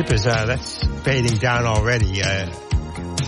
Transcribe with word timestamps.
Uh, 0.00 0.46
that's 0.46 0.82
fading 1.02 1.36
down 1.36 1.66
already. 1.66 2.22
Uh, 2.22 2.50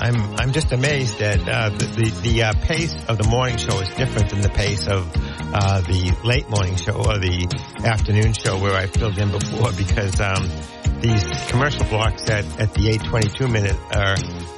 I'm 0.01 0.17
I'm 0.41 0.53
just 0.53 0.73
amazed 0.73 1.19
that 1.19 1.47
uh, 1.47 1.69
the 1.69 1.85
the, 1.85 2.21
the 2.23 2.43
uh, 2.45 2.53
pace 2.63 2.95
of 3.09 3.19
the 3.19 3.29
morning 3.29 3.59
show 3.59 3.79
is 3.81 3.91
different 3.91 4.31
than 4.31 4.41
the 4.41 4.49
pace 4.49 4.89
of 4.89 5.07
uh, 5.53 5.83
the 5.83 6.17
late 6.25 6.49
morning 6.49 6.77
show 6.77 6.95
or 6.95 7.19
the 7.19 7.47
afternoon 7.85 8.33
show 8.33 8.59
where 8.59 8.75
I 8.75 8.87
filled 8.87 9.19
in 9.19 9.31
before 9.31 9.71
because 9.77 10.19
um, 10.19 10.49
these 11.03 11.23
commercial 11.51 11.85
blocks 11.85 12.23
at, 12.31 12.47
at 12.59 12.73
the 12.73 12.89
8:22 12.89 13.53
minute 13.53 13.77
are 13.95 14.17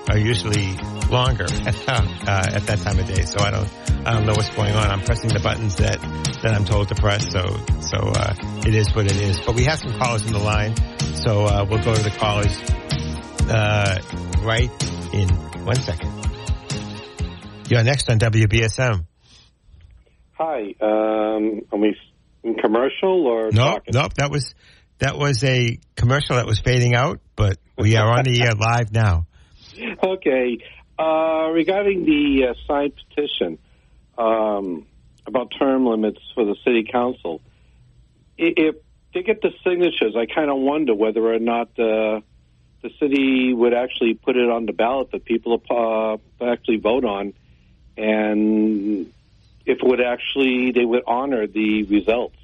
are 0.09 0.19
usually 0.19 0.77
longer 1.11 1.47
at, 1.67 1.89
uh, 1.89 2.47
at 2.55 2.63
that 2.63 2.79
time 2.85 3.01
of 3.01 3.09
day. 3.09 3.23
So 3.23 3.41
I 3.41 3.51
don't 3.51 3.69
I 4.07 4.13
don't 4.13 4.25
know 4.25 4.35
what's 4.35 4.55
going 4.55 4.73
on. 4.73 4.89
I'm 4.89 5.01
pressing 5.01 5.31
the 5.31 5.41
buttons 5.41 5.75
that 5.77 6.01
that 6.43 6.55
I'm 6.55 6.65
told 6.65 6.89
to 6.89 6.95
press. 6.95 7.33
So 7.33 7.43
so 7.81 8.13
it 8.65 8.75
is 8.77 8.95
what 8.95 9.07
it 9.07 9.17
is. 9.17 9.41
But 9.41 9.57
we 9.57 9.65
have 9.65 9.81
some 9.81 9.99
callers 9.99 10.25
in 10.25 10.33
the 10.33 10.39
line, 10.39 10.75
so 11.15 11.45
uh, 11.45 11.67
we'll 11.69 11.83
go 11.83 11.95
to 11.95 12.03
the 12.03 12.11
callers 12.11 12.57
uh, 13.51 13.99
right 14.43 14.71
in 15.13 15.29
one 15.65 15.77
second. 15.77 16.11
You're 17.71 17.83
next 17.83 18.11
on 18.11 18.19
WBSM. 18.19 19.07
Hi, 20.33 20.61
um, 20.81 21.61
are 21.73 21.79
we 21.79 21.97
in 22.43 22.55
commercial 22.57 23.27
or 23.27 23.51
Nope, 23.53 23.85
talking? 23.87 23.95
nope. 23.95 24.15
That 24.15 24.31
was 24.31 24.55
that 24.99 25.17
was 25.17 25.43
a 25.45 25.79
commercial 25.97 26.37
that 26.37 26.47
was 26.47 26.59
fading 26.61 26.95
out, 26.95 27.21
but 27.37 27.59
we 27.79 27.97
are 27.97 28.07
on 28.19 28.25
the 28.25 28.43
air 28.43 28.55
live 28.55 28.93
now. 28.93 29.27
Okay. 30.05 30.59
Uh, 30.97 31.49
regarding 31.53 32.05
the 32.05 32.47
uh, 32.51 32.55
signed 32.69 32.93
petition 33.09 33.59
um, 34.17 34.87
about 35.27 35.53
term 35.59 35.85
limits 35.85 36.21
for 36.33 36.45
the 36.45 36.55
city 36.65 36.85
council, 36.85 37.41
if 38.39 38.77
they 39.15 39.23
get 39.23 39.41
the 39.41 39.51
signatures, 39.65 40.15
I 40.17 40.27
kind 40.27 40.51
of 40.51 40.59
wonder 40.59 40.95
whether 40.95 41.33
or 41.33 41.39
not 41.39 41.69
uh, 41.79 42.21
the 42.83 42.91
city 43.01 43.55
would 43.55 43.73
actually 43.73 44.15
put 44.15 44.37
it 44.37 44.51
on 44.51 44.67
the 44.67 44.73
ballot 44.73 45.13
that 45.13 45.25
people 45.25 45.63
uh, 45.71 46.45
actually 46.45 46.79
vote 46.79 47.05
on, 47.05 47.33
and 47.97 49.07
if 49.65 49.79
it 49.79 49.83
would 49.83 50.03
actually 50.03 50.73
they 50.73 50.85
would 50.85 51.03
honor 51.07 51.47
the 51.47 51.85
results. 51.85 52.37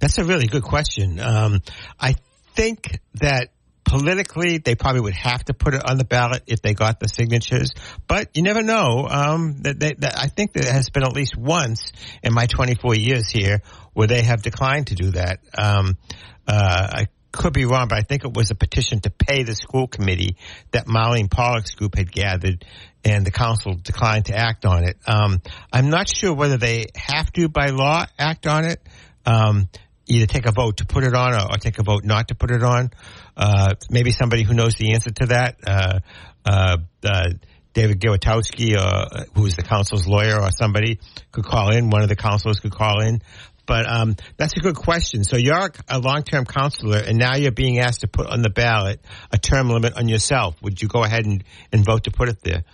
That's 0.00 0.18
a 0.18 0.24
really 0.24 0.46
good 0.46 0.62
question. 0.62 1.20
Um, 1.20 1.60
I 2.00 2.14
think 2.54 3.00
that 3.14 3.50
politically 3.84 4.58
they 4.58 4.74
probably 4.74 5.00
would 5.00 5.14
have 5.14 5.44
to 5.44 5.54
put 5.54 5.74
it 5.74 5.82
on 5.88 5.96
the 5.96 6.04
ballot 6.04 6.42
if 6.46 6.60
they 6.60 6.74
got 6.74 7.00
the 7.00 7.08
signatures, 7.08 7.72
but 8.06 8.36
you 8.36 8.42
never 8.42 8.62
know. 8.62 9.06
Um, 9.08 9.62
that, 9.62 9.80
they, 9.80 9.94
that 9.94 10.18
I 10.18 10.26
think 10.26 10.52
there 10.52 10.70
has 10.70 10.90
been 10.90 11.02
at 11.02 11.12
least 11.12 11.36
once 11.36 11.92
in 12.22 12.34
my 12.34 12.46
24 12.46 12.94
years 12.96 13.28
here 13.30 13.62
where 13.98 14.06
they 14.06 14.22
have 14.22 14.42
declined 14.42 14.86
to 14.86 14.94
do 14.94 15.10
that. 15.10 15.40
Um, 15.52 15.98
uh, 16.46 16.88
I 16.92 17.06
could 17.32 17.52
be 17.52 17.64
wrong, 17.64 17.88
but 17.88 17.98
I 17.98 18.02
think 18.02 18.24
it 18.24 18.32
was 18.32 18.52
a 18.52 18.54
petition 18.54 19.00
to 19.00 19.10
pay 19.10 19.42
the 19.42 19.56
school 19.56 19.88
committee 19.88 20.36
that 20.70 20.86
Marlene 20.86 21.28
Pollock's 21.28 21.72
group 21.74 21.96
had 21.96 22.12
gathered, 22.12 22.64
and 23.04 23.26
the 23.26 23.32
council 23.32 23.74
declined 23.74 24.26
to 24.26 24.36
act 24.36 24.64
on 24.64 24.84
it. 24.84 24.98
Um, 25.04 25.42
I'm 25.72 25.90
not 25.90 26.08
sure 26.08 26.32
whether 26.32 26.58
they 26.58 26.86
have 26.94 27.32
to 27.32 27.48
by 27.48 27.70
law 27.70 28.06
act 28.16 28.46
on 28.46 28.66
it. 28.66 28.80
Um, 29.26 29.68
either 30.06 30.26
take 30.26 30.46
a 30.46 30.52
vote 30.52 30.76
to 30.76 30.86
put 30.86 31.02
it 31.02 31.16
on 31.16 31.34
or, 31.34 31.54
or 31.54 31.56
take 31.58 31.80
a 31.80 31.82
vote 31.82 32.04
not 32.04 32.28
to 32.28 32.36
put 32.36 32.52
it 32.52 32.62
on. 32.62 32.92
Uh, 33.36 33.74
maybe 33.90 34.12
somebody 34.12 34.44
who 34.44 34.54
knows 34.54 34.76
the 34.76 34.92
answer 34.92 35.10
to 35.10 35.26
that, 35.26 35.56
uh, 35.66 35.98
uh, 36.46 36.76
uh, 37.02 37.30
David 37.74 38.00
Gawatowski, 38.00 38.76
uh, 38.76 39.24
who 39.34 39.44
is 39.46 39.56
the 39.56 39.62
council's 39.62 40.06
lawyer 40.06 40.40
or 40.40 40.50
somebody 40.52 41.00
could 41.32 41.44
call 41.44 41.70
in. 41.70 41.90
One 41.90 42.02
of 42.02 42.08
the 42.08 42.16
councilors 42.16 42.60
could 42.60 42.72
call 42.72 43.00
in. 43.00 43.22
But 43.68 43.88
um, 43.88 44.16
that's 44.36 44.56
a 44.56 44.60
good 44.60 44.74
question. 44.74 45.22
So 45.22 45.36
you're 45.36 45.70
a 45.88 45.98
long-term 46.00 46.46
counselor, 46.46 46.98
and 46.98 47.18
now 47.18 47.36
you're 47.36 47.52
being 47.52 47.78
asked 47.78 48.00
to 48.00 48.08
put 48.08 48.26
on 48.26 48.42
the 48.42 48.50
ballot 48.50 49.00
a 49.30 49.38
term 49.38 49.68
limit 49.68 49.96
on 49.96 50.08
yourself. 50.08 50.60
Would 50.62 50.82
you 50.82 50.88
go 50.88 51.04
ahead 51.04 51.26
and, 51.26 51.44
and 51.70 51.84
vote 51.84 52.04
to 52.04 52.10
put 52.10 52.28
it 52.28 52.42
there? 52.42 52.64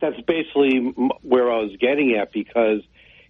that's 0.00 0.20
basically 0.26 0.78
where 1.22 1.50
I 1.50 1.58
was 1.58 1.76
getting 1.78 2.16
at 2.20 2.32
because 2.32 2.80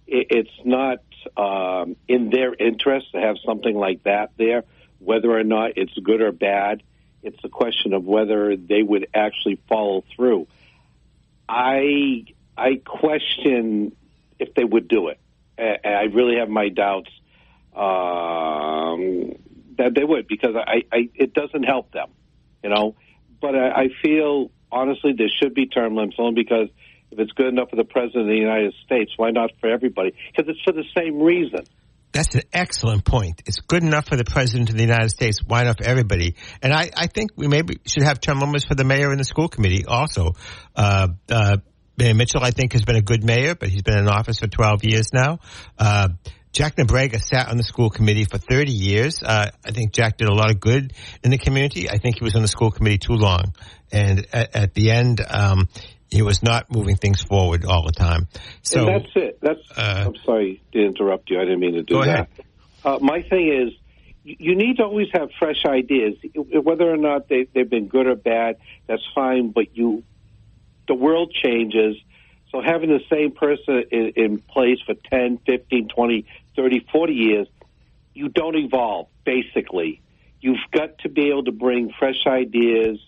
it, 0.07 0.27
it's 0.29 0.49
not 0.65 0.99
um, 1.37 1.95
in 2.07 2.29
their 2.29 2.53
interest 2.53 3.11
to 3.11 3.19
have 3.19 3.35
something 3.45 3.75
like 3.75 4.03
that 4.03 4.31
there, 4.37 4.63
whether 4.99 5.29
or 5.31 5.43
not 5.43 5.71
it's 5.75 5.93
good 5.93 6.21
or 6.21 6.31
bad. 6.31 6.83
It's 7.23 7.37
a 7.43 7.49
question 7.49 7.93
of 7.93 8.05
whether 8.05 8.55
they 8.55 8.81
would 8.81 9.07
actually 9.13 9.59
follow 9.69 10.03
through. 10.15 10.47
I 11.47 12.25
I 12.57 12.81
question 12.83 13.95
if 14.39 14.53
they 14.55 14.63
would 14.63 14.87
do 14.87 15.09
it. 15.09 15.19
A- 15.57 15.87
I 15.87 16.03
really 16.13 16.37
have 16.39 16.49
my 16.49 16.69
doubts 16.69 17.09
um, 17.75 19.31
that 19.77 19.93
they 19.95 20.03
would 20.03 20.27
because 20.27 20.55
I, 20.55 20.83
I 20.91 21.09
it 21.15 21.33
doesn't 21.33 21.63
help 21.63 21.91
them, 21.91 22.09
you 22.63 22.69
know. 22.69 22.95
But 23.41 23.55
I, 23.55 23.69
I 23.69 23.87
feel 24.03 24.51
honestly 24.71 25.13
there 25.17 25.29
should 25.41 25.53
be 25.53 25.67
term 25.67 25.95
limits 25.95 26.17
only 26.19 26.43
because 26.43 26.69
if 27.11 27.19
it's 27.19 27.31
good 27.33 27.47
enough 27.47 27.69
for 27.69 27.75
the 27.75 27.83
president 27.83 28.23
of 28.23 28.27
the 28.27 28.37
United 28.37 28.73
States, 28.85 29.11
why 29.17 29.31
not 29.31 29.51
for 29.59 29.69
everybody? 29.69 30.13
Because 30.31 30.49
it's 30.49 30.61
for 30.63 30.73
the 30.73 30.85
same 30.95 31.21
reason. 31.21 31.65
That's 32.13 32.35
an 32.35 32.41
excellent 32.51 33.05
point. 33.05 33.41
It's 33.45 33.61
good 33.61 33.83
enough 33.83 34.07
for 34.07 34.17
the 34.17 34.25
president 34.25 34.69
of 34.69 34.75
the 34.75 34.83
United 34.83 35.09
States. 35.09 35.39
Why 35.45 35.63
not 35.63 35.77
for 35.77 35.85
everybody? 35.85 36.35
And 36.61 36.73
I, 36.73 36.89
I 36.95 37.07
think 37.07 37.31
we 37.37 37.47
maybe 37.47 37.79
should 37.85 38.03
have 38.03 38.19
term 38.19 38.39
limits 38.39 38.65
for 38.65 38.75
the 38.75 38.83
mayor 38.83 39.11
and 39.11 39.19
the 39.19 39.23
school 39.23 39.47
committee 39.47 39.85
also. 39.85 40.33
Uh, 40.75 41.09
uh, 41.29 41.57
Mayor 41.97 42.13
Mitchell, 42.13 42.43
I 42.43 42.51
think, 42.51 42.73
has 42.73 42.83
been 42.83 42.95
a 42.95 43.01
good 43.01 43.23
mayor, 43.23 43.55
but 43.55 43.69
he's 43.69 43.81
been 43.83 43.97
in 43.97 44.07
office 44.07 44.39
for 44.39 44.47
12 44.47 44.83
years 44.83 45.13
now. 45.13 45.39
Uh, 45.77 46.09
Jack 46.53 46.75
Nobrega 46.75 47.19
sat 47.19 47.47
on 47.47 47.57
the 47.57 47.63
school 47.63 47.89
committee 47.89 48.25
for 48.25 48.37
30 48.37 48.71
years. 48.71 49.23
Uh, 49.23 49.51
I 49.65 49.71
think 49.71 49.93
Jack 49.93 50.17
did 50.17 50.27
a 50.27 50.33
lot 50.33 50.51
of 50.51 50.59
good 50.59 50.93
in 51.23 51.31
the 51.31 51.37
community. 51.37 51.89
I 51.89 51.97
think 51.97 52.17
he 52.17 52.23
was 52.23 52.35
on 52.35 52.41
the 52.41 52.47
school 52.47 52.71
committee 52.71 52.97
too 52.97 53.13
long. 53.13 53.55
And 53.91 54.27
at, 54.33 54.55
at 54.55 54.73
the 54.73 54.91
end, 54.91 55.21
um, 55.27 55.69
he 56.09 56.21
was 56.21 56.43
not 56.43 56.69
moving 56.69 56.97
things 56.97 57.21
forward 57.21 57.63
all 57.65 57.85
the 57.85 57.93
time. 57.93 58.27
So 58.63 58.85
and 58.85 58.87
that's 59.03 59.11
it. 59.15 59.39
That's. 59.41 59.59
uh, 59.77 60.03
I'm 60.07 60.15
sorry 60.25 60.61
to 60.73 60.79
interrupt 60.85 61.29
you. 61.29 61.39
I 61.39 61.45
didn't 61.45 61.61
mean 61.61 61.73
to 61.73 61.83
do 61.83 61.93
Go 61.95 62.03
that. 62.03 62.09
ahead. 62.09 62.27
Uh, 62.83 62.97
my 63.01 63.21
thing 63.21 63.67
is, 63.67 63.73
you 64.23 64.35
you 64.39 64.55
need 64.55 64.77
to 64.77 64.83
always 64.83 65.07
have 65.13 65.29
fresh 65.39 65.63
ideas, 65.65 66.15
whether 66.35 66.91
or 66.91 66.97
not 66.97 67.29
they, 67.29 67.47
they've 67.53 67.69
been 67.69 67.87
good 67.87 68.07
or 68.07 68.15
bad. 68.15 68.57
That's 68.87 69.01
fine, 69.15 69.51
but 69.51 69.75
you, 69.75 70.03
the 70.87 70.93
world 70.93 71.33
changes. 71.33 71.95
So 72.51 72.61
having 72.61 72.89
the 72.89 73.01
same 73.09 73.31
person 73.31 73.83
in, 73.91 74.13
in 74.15 74.37
place 74.39 74.79
for 74.85 74.93
10, 74.93 75.39
15, 75.45 75.87
20, 75.87 76.25
30, 76.55 76.87
40 76.91 77.13
years, 77.13 77.47
you 78.13 78.29
don't 78.29 78.55
evolve, 78.55 79.07
basically. 79.23 80.01
You've 80.41 80.57
got 80.71 80.99
to 80.99 81.09
be 81.09 81.29
able 81.29 81.45
to 81.45 81.51
bring 81.51 81.93
fresh 81.97 82.25
ideas 82.25 82.99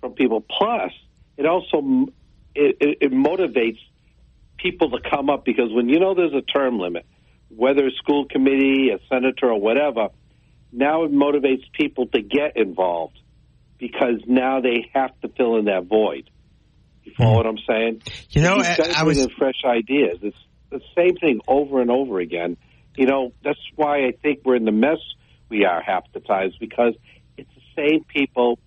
from 0.00 0.12
people. 0.12 0.40
Plus, 0.40 0.92
it 1.36 1.46
also 1.46 2.08
it, 2.54 2.76
it, 2.80 2.98
it 3.00 3.12
motivates 3.12 3.78
people 4.58 4.90
to 4.90 4.98
come 5.08 5.30
up 5.30 5.44
because 5.44 5.72
when 5.72 5.88
you 5.88 5.98
know 5.98 6.14
there's 6.14 6.34
a 6.34 6.42
term 6.42 6.78
limit, 6.78 7.06
whether 7.48 7.86
a 7.86 7.90
school 7.92 8.26
committee, 8.26 8.90
a 8.90 8.98
senator, 9.08 9.50
or 9.50 9.60
whatever, 9.60 10.08
now 10.72 11.04
it 11.04 11.12
motivates 11.12 11.64
people 11.72 12.06
to 12.08 12.20
get 12.22 12.56
involved 12.56 13.18
because 13.78 14.20
now 14.26 14.60
they 14.60 14.90
have 14.94 15.18
to 15.20 15.28
fill 15.28 15.56
in 15.56 15.66
that 15.66 15.84
void. 15.84 16.30
You 17.04 17.12
follow 17.16 17.36
what 17.36 17.46
I'm 17.46 17.58
saying? 17.68 18.02
You 18.30 18.42
know, 18.42 18.56
I- 18.56 19.00
I 19.00 19.02
was- 19.04 19.26
fresh 19.38 19.62
ideas. 19.64 20.18
It's 20.22 20.36
the 20.70 20.80
same 20.96 21.14
thing 21.16 21.40
over 21.46 21.80
and 21.80 21.90
over 21.90 22.20
again. 22.20 22.56
You 22.96 23.06
know, 23.06 23.32
that's 23.42 23.58
why 23.76 24.06
I 24.06 24.12
think 24.12 24.40
we're 24.44 24.56
in 24.56 24.64
the 24.64 24.72
mess 24.72 24.98
we 25.48 25.64
are 25.64 25.82
half 25.82 26.10
the 26.12 26.20
times 26.20 26.54
because 26.58 26.94
it's 27.36 27.50
the 27.54 27.82
same 27.90 28.04
people 28.04 28.58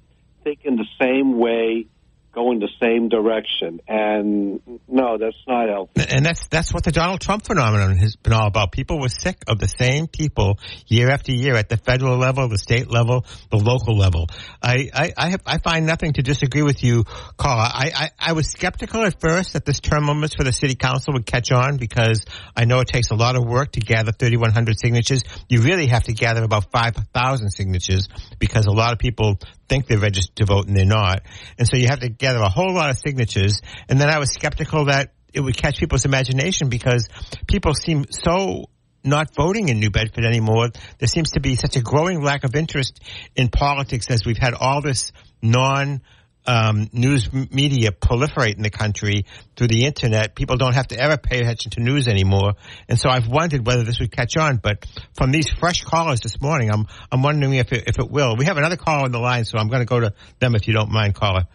thinking 0.44 0.76
the 0.76 0.88
same 1.02 1.38
way, 1.40 1.88
going 2.36 2.60
the 2.60 2.70
same 2.82 3.10
direction. 3.10 3.80
And 3.88 4.60
no, 4.88 5.18
that's 5.18 5.38
not 5.48 5.70
healthy. 5.70 6.06
And 6.10 6.26
that's 6.26 6.48
that's 6.50 6.74
what 6.74 6.84
the 6.84 6.92
Donald 6.92 7.22
Trump 7.22 7.46
phenomenon 7.46 7.96
has 7.98 8.16
been 8.18 8.34
all 8.34 8.48
about. 8.48 8.72
People 8.72 9.00
were 9.00 9.10
sick 9.10 9.38
of 9.48 9.58
the 9.60 9.68
same 9.68 10.08
people 10.08 10.60
year 10.88 11.10
after 11.10 11.32
year 11.32 11.56
at 11.56 11.70
the 11.70 11.78
federal 11.78 12.18
level, 12.18 12.48
the 12.50 12.58
state 12.58 12.92
level, 12.92 13.26
the 13.50 13.58
local 13.58 13.98
level. 13.98 14.28
I 14.62 14.90
I 14.94 15.14
I, 15.18 15.30
have, 15.30 15.42
I 15.46 15.58
find 15.58 15.86
nothing 15.86 16.14
to 16.14 16.22
disagree 16.22 16.62
with 16.62 16.84
you, 16.84 17.06
Carl. 17.38 17.60
I, 17.60 17.92
I 17.96 18.10
I 18.20 18.34
was 18.34 18.50
skeptical 18.52 19.04
at 19.04 19.20
first 19.22 19.54
that 19.54 19.66
this 19.66 19.80
term 19.80 20.08
limits 20.08 20.36
for 20.36 20.44
the 20.44 20.54
city 20.54 20.76
council 20.76 21.14
would 21.14 21.26
catch 21.26 21.52
on 21.52 21.78
because 21.78 22.26
I 22.56 22.66
know 22.66 22.82
it 22.82 22.88
takes 22.88 23.12
a 23.12 23.16
lot 23.16 23.36
of 23.36 23.46
work 23.46 23.72
to 23.74 23.80
gather 23.80 24.12
3,100 24.12 24.78
signatures. 24.80 25.24
You 25.48 25.62
really 25.62 25.88
have 25.88 26.04
to 26.04 26.14
gather 26.14 26.44
about 26.44 26.72
5,000 26.72 27.50
signatures 27.50 28.10
because 28.40 28.66
a 28.66 28.72
lot 28.72 28.92
of 28.92 29.00
people 29.00 29.40
think 29.68 29.88
they're 29.88 30.00
registered 30.00 30.36
to 30.36 30.46
vote 30.46 30.68
and 30.68 30.76
they're 30.76 30.86
not. 30.86 31.22
And 31.58 31.68
so 31.68 31.78
you 31.78 31.88
have 31.88 32.00
to 32.02 32.10
gather 32.26 32.40
a 32.40 32.50
whole 32.50 32.74
lot 32.74 32.90
of 32.90 32.98
signatures. 32.98 33.62
And 33.88 34.00
then 34.00 34.10
I 34.10 34.20
was 34.20 34.32
skeptical 34.32 34.86
that 34.86 35.14
it 35.34 35.42
would 35.42 35.58
catch 35.58 35.80
people's 35.80 36.06
imagination 36.06 36.70
because 36.70 37.08
people 37.48 37.74
seem 37.74 38.06
so 38.10 38.70
not 39.04 39.36
voting 39.36 39.70
in 39.70 39.80
New 39.80 39.92
Bedford 39.92 40.26
anymore. 40.26 40.70
There 40.98 41.08
seems 41.08 41.32
to 41.32 41.40
be 41.40 41.56
such 41.56 41.76
a 41.76 41.82
growing 41.82 42.24
lack 42.24 42.44
of 42.44 42.56
interest 42.56 43.00
in 43.36 43.50
politics 43.50 44.10
as 44.10 44.26
we've 44.26 44.38
had 44.38 44.54
all 44.54 44.82
this 44.82 45.12
non 45.42 46.02
um, 46.48 46.90
news 46.94 47.32
media 47.34 47.92
proliferate 47.92 48.56
in 48.56 48.62
the 48.62 48.70
country 48.70 49.26
through 49.56 49.68
the 49.68 49.86
internet. 49.86 50.36
People 50.36 50.58
don't 50.58 50.76
have 50.76 50.88
to 50.88 51.00
ever 51.00 51.18
pay 51.18 51.40
attention 51.40 51.72
to 51.72 51.82
news 51.82 52.08
anymore. 52.08 52.54
And 52.88 53.00
so 53.00 53.10
I've 53.10 53.28
wondered 53.28 53.66
whether 53.66 53.84
this 53.84 54.00
would 54.00 54.12
catch 54.12 54.38
on. 54.38 54.58
But 54.58 54.86
from 55.16 55.32
these 55.32 55.50
fresh 55.50 55.84
callers 55.84 56.22
this 56.22 56.40
morning, 56.42 56.72
I'm, 56.72 56.86
I'm 57.12 57.24
wondering 57.24 57.54
if 57.56 57.72
it, 57.72 57.86
if 57.88 58.00
it 58.00 58.10
will. 58.10 58.36
We 58.38 58.46
have 58.46 58.58
another 58.58 58.78
caller 58.78 59.06
on 59.06 59.12
the 59.12 59.20
line, 59.20 59.46
so 59.46 59.58
I'm 59.58 59.70
going 59.70 59.82
to 59.82 59.86
go 59.86 60.00
to 60.00 60.14
them 60.40 60.56
if 60.56 60.68
you 60.68 60.74
don't 60.74 60.92
mind, 60.92 61.16
caller. 61.16 61.46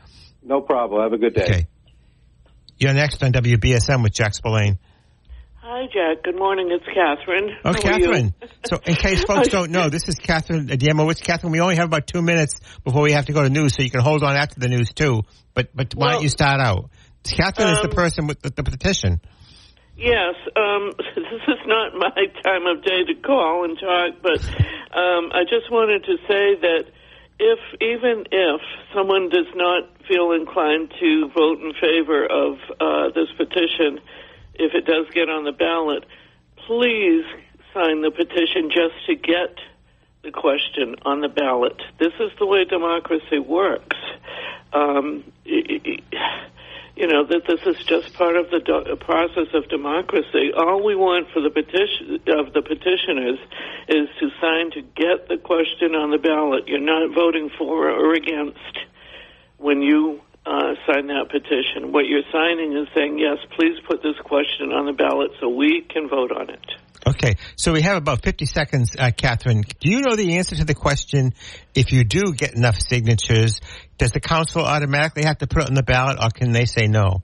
No 0.50 0.60
problem. 0.60 1.00
Have 1.00 1.12
a 1.12 1.16
good 1.16 1.34
day. 1.34 1.44
Okay. 1.44 1.66
You're 2.76 2.92
next 2.92 3.22
on 3.22 3.32
WBSM 3.32 4.02
with 4.02 4.12
Jack 4.12 4.34
Spillane. 4.34 4.80
Hi, 5.58 5.84
Jack. 5.84 6.24
Good 6.24 6.36
morning. 6.36 6.72
It's 6.72 6.84
Catherine. 6.86 7.50
Oh, 7.64 7.72
How 7.72 7.78
Catherine. 7.78 8.34
so, 8.68 8.80
in 8.84 8.96
case 8.96 9.22
folks 9.22 9.46
don't 9.56 9.70
know, 9.70 9.88
this 9.90 10.08
is 10.08 10.16
Catherine 10.16 10.66
Diemo. 10.66 11.08
It's 11.12 11.20
Catherine, 11.20 11.52
we 11.52 11.60
only 11.60 11.76
have 11.76 11.84
about 11.86 12.08
two 12.08 12.20
minutes 12.20 12.58
before 12.82 13.02
we 13.02 13.12
have 13.12 13.26
to 13.26 13.32
go 13.32 13.44
to 13.44 13.48
news, 13.48 13.76
so 13.76 13.84
you 13.84 13.92
can 13.92 14.00
hold 14.00 14.24
on 14.24 14.34
after 14.34 14.58
the 14.58 14.66
news 14.66 14.92
too. 14.92 15.22
But, 15.54 15.68
but 15.72 15.94
why 15.94 16.06
Well, 16.06 16.14
don't 16.14 16.22
you 16.24 16.28
start 16.28 16.60
out? 16.60 16.90
Catherine 17.22 17.68
is 17.68 17.82
the 17.82 17.90
um, 17.90 17.94
person 17.94 18.26
with 18.26 18.42
the, 18.42 18.50
the 18.50 18.64
petition. 18.64 19.20
Yes, 19.96 20.34
um, 20.56 20.90
this 20.98 21.46
is 21.46 21.62
not 21.66 21.94
my 21.94 22.26
time 22.42 22.66
of 22.66 22.82
day 22.82 23.04
to 23.06 23.14
call 23.22 23.66
and 23.66 23.78
talk, 23.78 24.20
but 24.20 24.42
um, 24.98 25.30
I 25.32 25.44
just 25.44 25.70
wanted 25.70 26.02
to 26.06 26.16
say 26.26 26.58
that 26.60 26.86
if, 27.40 27.58
even 27.80 28.26
if 28.30 28.60
someone 28.94 29.30
does 29.30 29.46
not 29.54 29.88
feel 30.06 30.32
inclined 30.32 30.92
to 31.00 31.28
vote 31.30 31.60
in 31.60 31.72
favor 31.72 32.26
of 32.26 32.58
uh, 32.78 33.08
this 33.14 33.28
petition, 33.36 34.00
if 34.54 34.74
it 34.74 34.84
does 34.84 35.06
get 35.14 35.30
on 35.30 35.44
the 35.44 35.52
ballot, 35.52 36.04
please 36.66 37.24
sign 37.72 38.02
the 38.02 38.10
petition 38.10 38.70
just 38.70 38.94
to 39.06 39.14
get 39.14 39.56
the 40.22 40.30
question 40.30 40.96
on 41.02 41.22
the 41.22 41.28
ballot. 41.28 41.80
This 41.98 42.12
is 42.20 42.30
the 42.38 42.46
way 42.46 42.64
democracy 42.64 43.38
works. 43.38 43.96
Um, 44.72 45.24
y- 45.46 45.80
y- 45.84 45.98
you 47.00 47.06
know 47.06 47.24
that 47.24 47.46
this 47.48 47.60
is 47.64 47.82
just 47.86 48.12
part 48.12 48.36
of 48.36 48.50
the 48.50 48.60
do- 48.60 48.96
process 48.96 49.48
of 49.54 49.66
democracy. 49.70 50.52
All 50.54 50.84
we 50.84 50.94
want 50.94 51.28
for 51.32 51.40
the 51.40 51.48
petition 51.48 52.20
of 52.28 52.52
the 52.52 52.60
petitioners 52.60 53.38
is 53.88 54.08
to 54.20 54.28
sign 54.38 54.70
to 54.72 54.82
get 54.82 55.26
the 55.26 55.38
question 55.38 55.94
on 55.94 56.10
the 56.10 56.18
ballot. 56.18 56.68
You're 56.68 56.78
not 56.78 57.14
voting 57.14 57.50
for 57.56 57.88
or 57.88 58.12
against 58.12 58.76
when 59.56 59.80
you 59.80 60.20
uh, 60.46 60.74
sign 60.86 61.06
that 61.08 61.28
petition. 61.30 61.92
What 61.92 62.06
you're 62.06 62.26
signing 62.32 62.76
is 62.76 62.88
saying, 62.94 63.18
yes, 63.18 63.38
please 63.56 63.78
put 63.88 64.02
this 64.02 64.16
question 64.24 64.72
on 64.72 64.86
the 64.86 64.92
ballot 64.92 65.32
so 65.40 65.48
we 65.48 65.82
can 65.82 66.08
vote 66.08 66.32
on 66.32 66.50
it. 66.50 66.64
Okay, 67.06 67.36
so 67.56 67.72
we 67.72 67.82
have 67.82 67.96
about 67.96 68.22
50 68.22 68.46
seconds, 68.46 68.94
uh, 68.98 69.10
Catherine. 69.16 69.62
Do 69.80 69.90
you 69.90 70.00
know 70.00 70.16
the 70.16 70.36
answer 70.36 70.56
to 70.56 70.64
the 70.64 70.74
question, 70.74 71.32
if 71.74 71.92
you 71.92 72.04
do 72.04 72.32
get 72.32 72.54
enough 72.54 72.78
signatures, 72.80 73.60
does 73.98 74.12
the 74.12 74.20
council 74.20 74.62
automatically 74.62 75.24
have 75.24 75.38
to 75.38 75.46
put 75.46 75.62
it 75.62 75.68
on 75.68 75.74
the 75.74 75.82
ballot 75.82 76.18
or 76.22 76.28
can 76.30 76.52
they 76.52 76.66
say 76.66 76.88
no? 76.88 77.22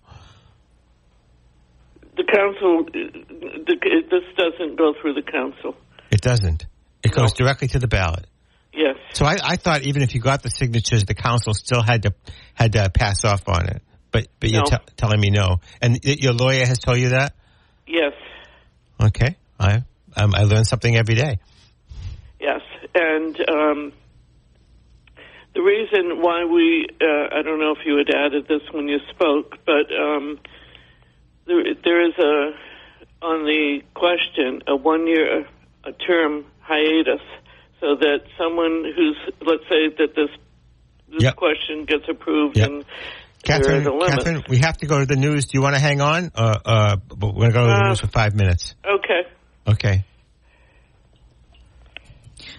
The 2.16 2.24
council, 2.24 2.84
the, 2.84 4.06
this 4.10 4.24
doesn't 4.36 4.76
go 4.76 4.94
through 5.00 5.14
the 5.14 5.22
council. 5.22 5.74
It 6.10 6.22
doesn't. 6.22 6.64
It 7.02 7.12
goes 7.12 7.32
No. 7.38 7.44
directly 7.44 7.68
to 7.68 7.78
the 7.78 7.88
ballot. 7.88 8.26
Yes. 8.76 8.96
So 9.14 9.24
I, 9.24 9.36
I 9.42 9.56
thought 9.56 9.82
even 9.82 10.02
if 10.02 10.14
you 10.14 10.20
got 10.20 10.42
the 10.42 10.50
signatures, 10.50 11.04
the 11.04 11.14
council 11.14 11.54
still 11.54 11.82
had 11.82 12.02
to 12.02 12.14
had 12.54 12.72
to 12.72 12.90
pass 12.90 13.24
off 13.24 13.48
on 13.48 13.66
it. 13.68 13.82
But 14.10 14.28
but 14.38 14.50
you're 14.50 14.62
No. 14.62 14.78
te- 14.78 14.92
telling 14.96 15.20
me 15.20 15.30
no, 15.30 15.60
and 15.80 15.98
your 16.04 16.34
lawyer 16.34 16.66
has 16.66 16.78
told 16.78 16.98
you 16.98 17.10
that. 17.10 17.34
Yes. 17.86 18.12
Okay, 19.00 19.36
I 19.58 19.82
um, 20.16 20.34
I 20.34 20.44
learn 20.44 20.64
something 20.64 20.94
every 20.94 21.14
day. 21.14 21.38
Yes, 22.38 22.60
and 22.94 23.48
um, 23.48 23.92
the 25.54 25.62
reason 25.62 26.20
why 26.20 26.44
we, 26.44 26.86
uh, 27.00 27.34
I 27.34 27.40
don't 27.42 27.58
know 27.58 27.72
if 27.72 27.78
you 27.86 27.96
had 27.96 28.14
added 28.14 28.46
this 28.46 28.60
when 28.72 28.88
you 28.88 28.98
spoke, 29.08 29.56
but 29.64 29.90
um, 29.98 30.38
there, 31.46 31.62
there 31.82 32.06
is 32.06 32.14
a, 32.18 32.52
on 33.24 33.44
the 33.46 33.80
question, 33.94 34.60
a 34.66 34.76
one 34.76 35.06
year 35.06 35.46
a 35.84 35.92
term 35.92 36.44
hiatus, 36.60 37.22
so 37.80 37.94
that 37.96 38.20
someone 38.38 38.84
who's, 38.96 39.16
let's 39.46 39.62
say 39.68 39.88
that 39.98 40.14
this, 40.14 40.30
this 41.08 41.22
Yep. 41.22 41.36
question 41.36 41.84
gets 41.84 42.08
approved 42.08 42.56
Yep. 42.56 42.68
and 42.68 42.84
Catherine, 43.42 43.82
is 43.82 43.86
a 43.86 43.90
limit. 43.92 44.08
Catherine, 44.18 44.44
we 44.48 44.58
have 44.58 44.76
to 44.78 44.86
go 44.86 44.98
to 44.98 45.06
the 45.06 45.14
news. 45.16 45.46
Do 45.46 45.58
you 45.58 45.62
want 45.62 45.76
to 45.76 45.80
hang 45.80 46.00
on? 46.00 46.32
Uh, 46.34 46.58
uh, 46.64 46.96
but 46.96 47.34
we're 47.34 47.50
going 47.50 47.52
to 47.52 47.52
go 47.52 47.66
to 47.66 47.72
the 47.72 47.84
Uh, 47.84 47.88
news 47.88 48.00
for 48.00 48.08
five 48.08 48.34
minutes. 48.34 48.74
Okay. 48.84 49.22
Okay. 49.68 50.04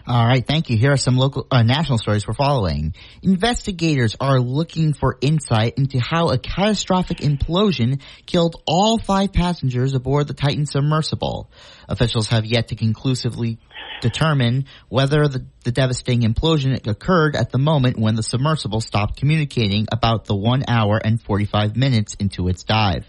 All 0.09 0.25
right, 0.25 0.45
thank 0.45 0.69
you. 0.69 0.77
Here 0.77 0.93
are 0.93 0.97
some 0.97 1.17
local, 1.17 1.47
uh, 1.51 1.63
national 1.63 1.97
stories 1.97 2.25
we're 2.25 2.33
following. 2.33 2.93
Investigators 3.23 4.15
are 4.21 4.39
looking 4.39 4.93
for 4.93 5.17
insight 5.19 5.73
into 5.77 5.99
how 5.99 6.29
a 6.29 6.37
catastrophic 6.37 7.17
implosion 7.17 7.99
killed 8.25 8.55
all 8.65 8.99
five 8.99 9.33
passengers 9.33 9.95
aboard 9.95 10.29
the 10.29 10.33
Titan 10.33 10.65
submersible. 10.65 11.51
Officials 11.89 12.29
have 12.29 12.45
yet 12.45 12.69
to 12.69 12.77
conclusively 12.77 13.59
determine 13.99 14.67
whether 14.87 15.27
the, 15.27 15.45
the 15.65 15.73
devastating 15.73 16.21
implosion 16.21 16.87
occurred 16.87 17.35
at 17.35 17.51
the 17.51 17.57
moment 17.57 17.99
when 17.99 18.15
the 18.15 18.23
submersible 18.23 18.79
stopped 18.79 19.17
communicating 19.17 19.87
about 19.91 20.23
the 20.23 20.37
one 20.37 20.63
hour 20.69 21.01
and 21.03 21.21
45 21.21 21.75
minutes 21.75 22.13
into 22.13 22.47
its 22.47 22.63
dive. 22.63 23.05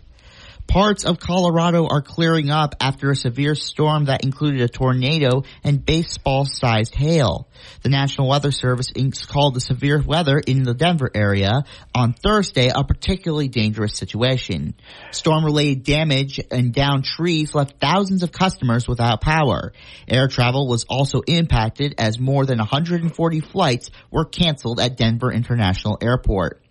Parts 0.69 1.07
of 1.07 1.19
Colorado 1.19 1.87
are 1.87 2.03
clearing 2.03 2.51
up 2.51 2.75
after 2.79 3.11
a 3.11 3.17
severe 3.17 3.55
storm 3.55 4.05
that 4.05 4.23
included 4.23 4.61
a 4.61 4.69
tornado 4.69 5.45
and 5.65 5.83
baseball-sized 5.83 6.95
hail. 6.95 7.49
The 7.83 7.89
National 7.89 8.29
Weather 8.29 8.51
Service 8.51 8.93
called 9.27 9.55
the 9.55 9.63
severe 9.63 9.99
weather 9.99 10.39
in 10.39 10.65
the 10.65 10.75
Denver 10.75 11.11
area 11.15 11.65
on 11.95 12.13
Thursday 12.13 12.69
a 12.69 12.85
particularly 12.85 13.49
dangerous 13.49 13.95
situation. 13.95 14.75
Storm-related 15.11 15.85
damage 15.85 16.39
and 16.51 16.75
downed 16.75 17.07
trees 17.07 17.55
left 17.55 17.81
thousands 17.81 18.23
of 18.23 18.31
customers 18.31 18.87
without 18.87 19.23
power. 19.23 19.73
Air 20.07 20.29
travel 20.29 20.69
was 20.69 20.85
also 20.85 21.23
impacted 21.23 21.95
as 21.97 22.19
more 22.19 22.45
than 22.45 22.59
140 22.59 23.41
flights 23.41 23.91
were 24.11 24.27
canceled 24.27 24.81
at 24.81 24.99
Denver 24.99 25.33
International 25.33 25.97
Airport. 26.03 26.63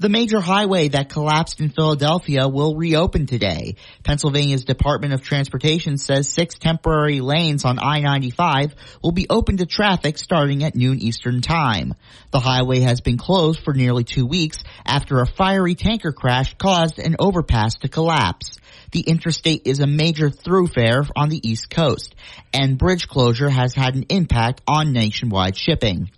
The 0.00 0.08
major 0.08 0.38
highway 0.38 0.86
that 0.90 1.08
collapsed 1.08 1.60
in 1.60 1.70
Philadelphia 1.70 2.46
will 2.46 2.76
reopen 2.76 3.26
today. 3.26 3.74
Pennsylvania's 4.04 4.64
Department 4.64 5.12
of 5.12 5.22
Transportation 5.22 5.98
says 5.98 6.32
six 6.32 6.56
temporary 6.56 7.20
lanes 7.20 7.64
on 7.64 7.80
I-95 7.80 8.74
will 9.02 9.10
be 9.10 9.26
open 9.28 9.56
to 9.56 9.66
traffic 9.66 10.16
starting 10.16 10.62
at 10.62 10.76
noon 10.76 11.00
Eastern 11.00 11.40
Time. 11.40 11.94
The 12.30 12.38
highway 12.38 12.78
has 12.80 13.00
been 13.00 13.18
closed 13.18 13.58
for 13.58 13.74
nearly 13.74 14.04
two 14.04 14.24
weeks 14.24 14.58
after 14.86 15.20
a 15.20 15.26
fiery 15.26 15.74
tanker 15.74 16.12
crash 16.12 16.54
caused 16.54 17.00
an 17.00 17.16
overpass 17.18 17.78
to 17.78 17.88
collapse. 17.88 18.56
The 18.92 19.00
interstate 19.00 19.62
is 19.64 19.80
a 19.80 19.88
major 19.88 20.30
thoroughfare 20.30 21.06
on 21.16 21.28
the 21.28 21.40
East 21.46 21.70
Coast, 21.70 22.14
and 22.54 22.78
bridge 22.78 23.08
closure 23.08 23.50
has 23.50 23.74
had 23.74 23.96
an 23.96 24.04
impact 24.10 24.62
on 24.68 24.92
nationwide 24.92 25.56
shipping. 25.56 26.08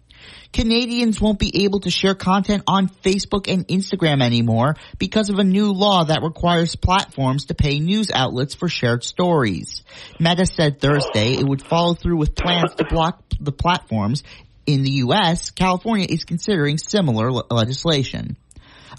Canadians 0.52 1.20
won't 1.20 1.38
be 1.38 1.64
able 1.64 1.80
to 1.80 1.90
share 1.90 2.14
content 2.14 2.64
on 2.66 2.88
Facebook 2.88 3.52
and 3.52 3.66
Instagram 3.68 4.22
anymore 4.22 4.76
because 4.98 5.30
of 5.30 5.38
a 5.38 5.44
new 5.44 5.72
law 5.72 6.04
that 6.04 6.22
requires 6.22 6.76
platforms 6.76 7.46
to 7.46 7.54
pay 7.54 7.78
news 7.78 8.10
outlets 8.10 8.54
for 8.54 8.68
shared 8.68 9.04
stories. 9.04 9.82
Meta 10.18 10.46
said 10.46 10.80
Thursday 10.80 11.34
it 11.34 11.46
would 11.46 11.62
follow 11.62 11.94
through 11.94 12.16
with 12.16 12.34
plans 12.34 12.74
to 12.76 12.84
block 12.84 13.22
the 13.40 13.52
platforms. 13.52 14.22
In 14.66 14.82
the 14.82 14.90
U.S., 15.04 15.50
California 15.50 16.06
is 16.08 16.24
considering 16.24 16.78
similar 16.78 17.32
le- 17.32 17.44
legislation. 17.50 18.36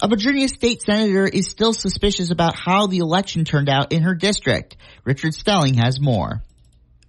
A 0.02 0.08
Virginia 0.08 0.48
state 0.48 0.82
senator 0.82 1.26
is 1.26 1.48
still 1.48 1.72
suspicious 1.72 2.30
about 2.30 2.56
how 2.56 2.86
the 2.86 2.98
election 2.98 3.44
turned 3.44 3.68
out 3.68 3.92
in 3.92 4.02
her 4.02 4.14
district. 4.14 4.76
Richard 5.04 5.34
Stelling 5.34 5.74
has 5.74 6.00
more. 6.00 6.42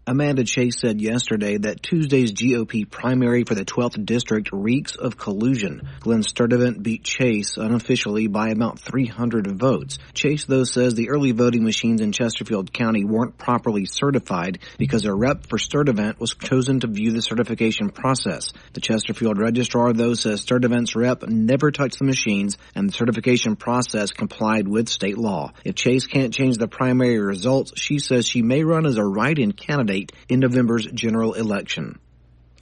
Amanda 0.06 0.44
Chase 0.44 0.82
said 0.82 1.00
yesterday 1.00 1.56
that 1.56 1.82
Tuesday's 1.82 2.34
GOP 2.34 2.90
primary 2.90 3.46
for 3.46 3.56
the 3.56 3.64
12th 3.64 4.06
district 4.06 4.50
reeks 4.52 4.98
of 4.98 5.18
collusion. 5.18 5.88
Glenn 6.02 6.24
Sturtevant 6.24 6.84
beat 6.84 7.06
Chase 7.06 7.56
unofficially 7.56 8.28
by 8.28 8.50
about 8.50 8.80
300 8.80 9.58
votes. 9.58 10.00
Chase, 10.14 10.44
though, 10.44 10.66
says 10.66 10.94
the 10.94 11.10
early 11.10 11.32
voting 11.32 11.64
machines 11.64 12.02
in 12.02 12.12
Chesterfield 12.12 12.74
County 12.74 13.06
weren't 13.06 13.38
properly 13.38 13.86
certified 13.86 14.60
because 14.78 15.06
a 15.06 15.14
rep 15.14 15.48
for 15.48 15.58
Sturtevant 15.58 16.20
was 16.20 16.34
chosen 16.34 16.82
to 16.82 16.88
view 16.88 17.14
the 17.14 17.22
certification 17.22 17.90
process. 17.90 18.52
The 18.74 18.82
Chesterfield 18.82 19.38
registrar, 19.38 19.94
though, 19.94 20.16
says 20.16 20.42
Sturtevant's 20.42 20.98
rep 20.98 21.24
never 21.30 21.72
touched 21.72 22.00
the 22.00 22.06
machines 22.06 22.58
and 22.76 22.90
the 22.90 22.94
certification 22.94 23.56
process 23.56 24.12
complied 24.12 24.68
with 24.68 24.90
state 24.90 25.18
law. 25.18 25.54
If 25.64 25.76
Chase 25.76 26.08
can't 26.08 26.34
change 26.34 26.58
the 26.58 26.68
primary 26.68 27.20
results, 27.20 27.72
she 27.80 28.00
says 28.00 28.28
she 28.28 28.42
may 28.42 28.66
run 28.66 28.86
as 28.86 28.98
a 28.98 29.06
write-in 29.06 29.54
candidate 29.54 29.93
in 30.30 30.40
November's 30.40 30.86
general 30.88 31.34
election. 31.34 32.00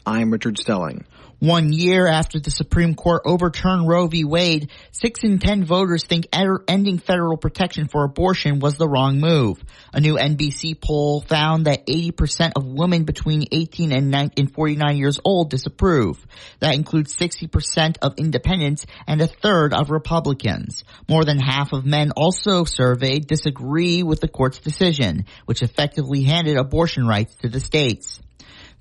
I'm 0.05 0.31
Richard 0.31 0.57
Stelling. 0.57 1.05
One 1.41 1.73
year 1.73 2.05
after 2.05 2.39
the 2.39 2.51
Supreme 2.51 2.93
Court 2.93 3.23
overturned 3.25 3.87
Roe 3.87 4.05
v. 4.05 4.25
Wade, 4.25 4.69
six 4.91 5.23
in 5.23 5.39
ten 5.39 5.65
voters 5.65 6.03
think 6.03 6.27
er, 6.35 6.63
ending 6.67 6.99
federal 6.99 7.35
protection 7.35 7.87
for 7.87 8.03
abortion 8.03 8.59
was 8.59 8.77
the 8.77 8.87
wrong 8.87 9.19
move. 9.19 9.57
A 9.91 9.99
new 9.99 10.17
NBC 10.17 10.79
poll 10.79 11.21
found 11.21 11.65
that 11.65 11.87
80% 11.87 12.51
of 12.55 12.67
women 12.67 13.05
between 13.05 13.47
18 13.51 13.91
and 13.91 14.53
49 14.53 14.97
years 14.97 15.19
old 15.25 15.49
disapprove. 15.49 16.23
That 16.59 16.75
includes 16.75 17.17
60% 17.17 17.97
of 18.03 18.19
independents 18.19 18.85
and 19.07 19.19
a 19.19 19.25
third 19.25 19.73
of 19.73 19.89
Republicans. 19.89 20.83
More 21.09 21.25
than 21.25 21.39
half 21.39 21.73
of 21.73 21.87
men 21.87 22.11
also 22.11 22.65
surveyed 22.65 23.25
disagree 23.25 24.03
with 24.03 24.21
the 24.21 24.27
court's 24.27 24.59
decision, 24.59 25.25
which 25.47 25.63
effectively 25.63 26.21
handed 26.21 26.57
abortion 26.57 27.07
rights 27.07 27.33
to 27.37 27.49
the 27.49 27.59
states. 27.59 28.21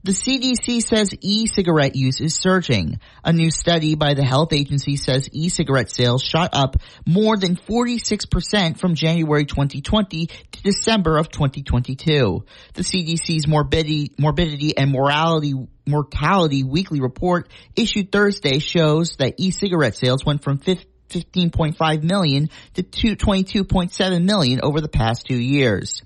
The 0.02 0.12
CDC 0.12 0.80
says 0.80 1.10
e-cigarette 1.20 1.94
use 1.94 2.22
is 2.22 2.34
surging. 2.34 3.00
A 3.22 3.34
new 3.34 3.50
study 3.50 3.96
by 3.96 4.14
the 4.14 4.24
health 4.24 4.54
agency 4.54 4.96
says 4.96 5.28
e-cigarette 5.30 5.90
sales 5.90 6.22
shot 6.22 6.50
up 6.54 6.76
more 7.04 7.36
than 7.36 7.56
46% 7.56 8.78
from 8.78 8.94
January 8.94 9.44
2020 9.44 10.26
to 10.26 10.62
December 10.62 11.18
of 11.18 11.28
2022. 11.28 12.46
The 12.72 12.82
CDC's 12.82 13.46
morbidity, 13.46 14.14
morbidity 14.18 14.74
and 14.74 14.90
morality 14.90 15.52
mortality 15.86 16.64
weekly 16.64 17.00
report 17.00 17.50
issued 17.76 18.10
Thursday 18.10 18.58
shows 18.58 19.16
that 19.18 19.34
e-cigarette 19.36 19.96
sales 19.96 20.24
went 20.24 20.42
from 20.42 20.60
15.5 20.60 22.02
million 22.04 22.48
to 22.72 22.82
22.7 22.82 24.24
million 24.24 24.60
over 24.62 24.80
the 24.80 24.88
past 24.88 25.26
two 25.26 25.38
years. 25.38 26.02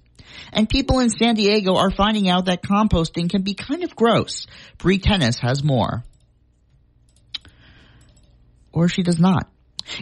And 0.52 0.68
people 0.68 1.00
in 1.00 1.10
San 1.10 1.34
Diego 1.34 1.76
are 1.76 1.90
finding 1.90 2.28
out 2.28 2.46
that 2.46 2.62
composting 2.62 3.30
can 3.30 3.42
be 3.42 3.54
kind 3.54 3.84
of 3.84 3.96
gross. 3.96 4.46
Bree 4.78 4.98
Tennis 4.98 5.38
has 5.40 5.62
more. 5.62 6.04
Or 8.72 8.88
she 8.88 9.02
does 9.02 9.18
not. 9.18 9.48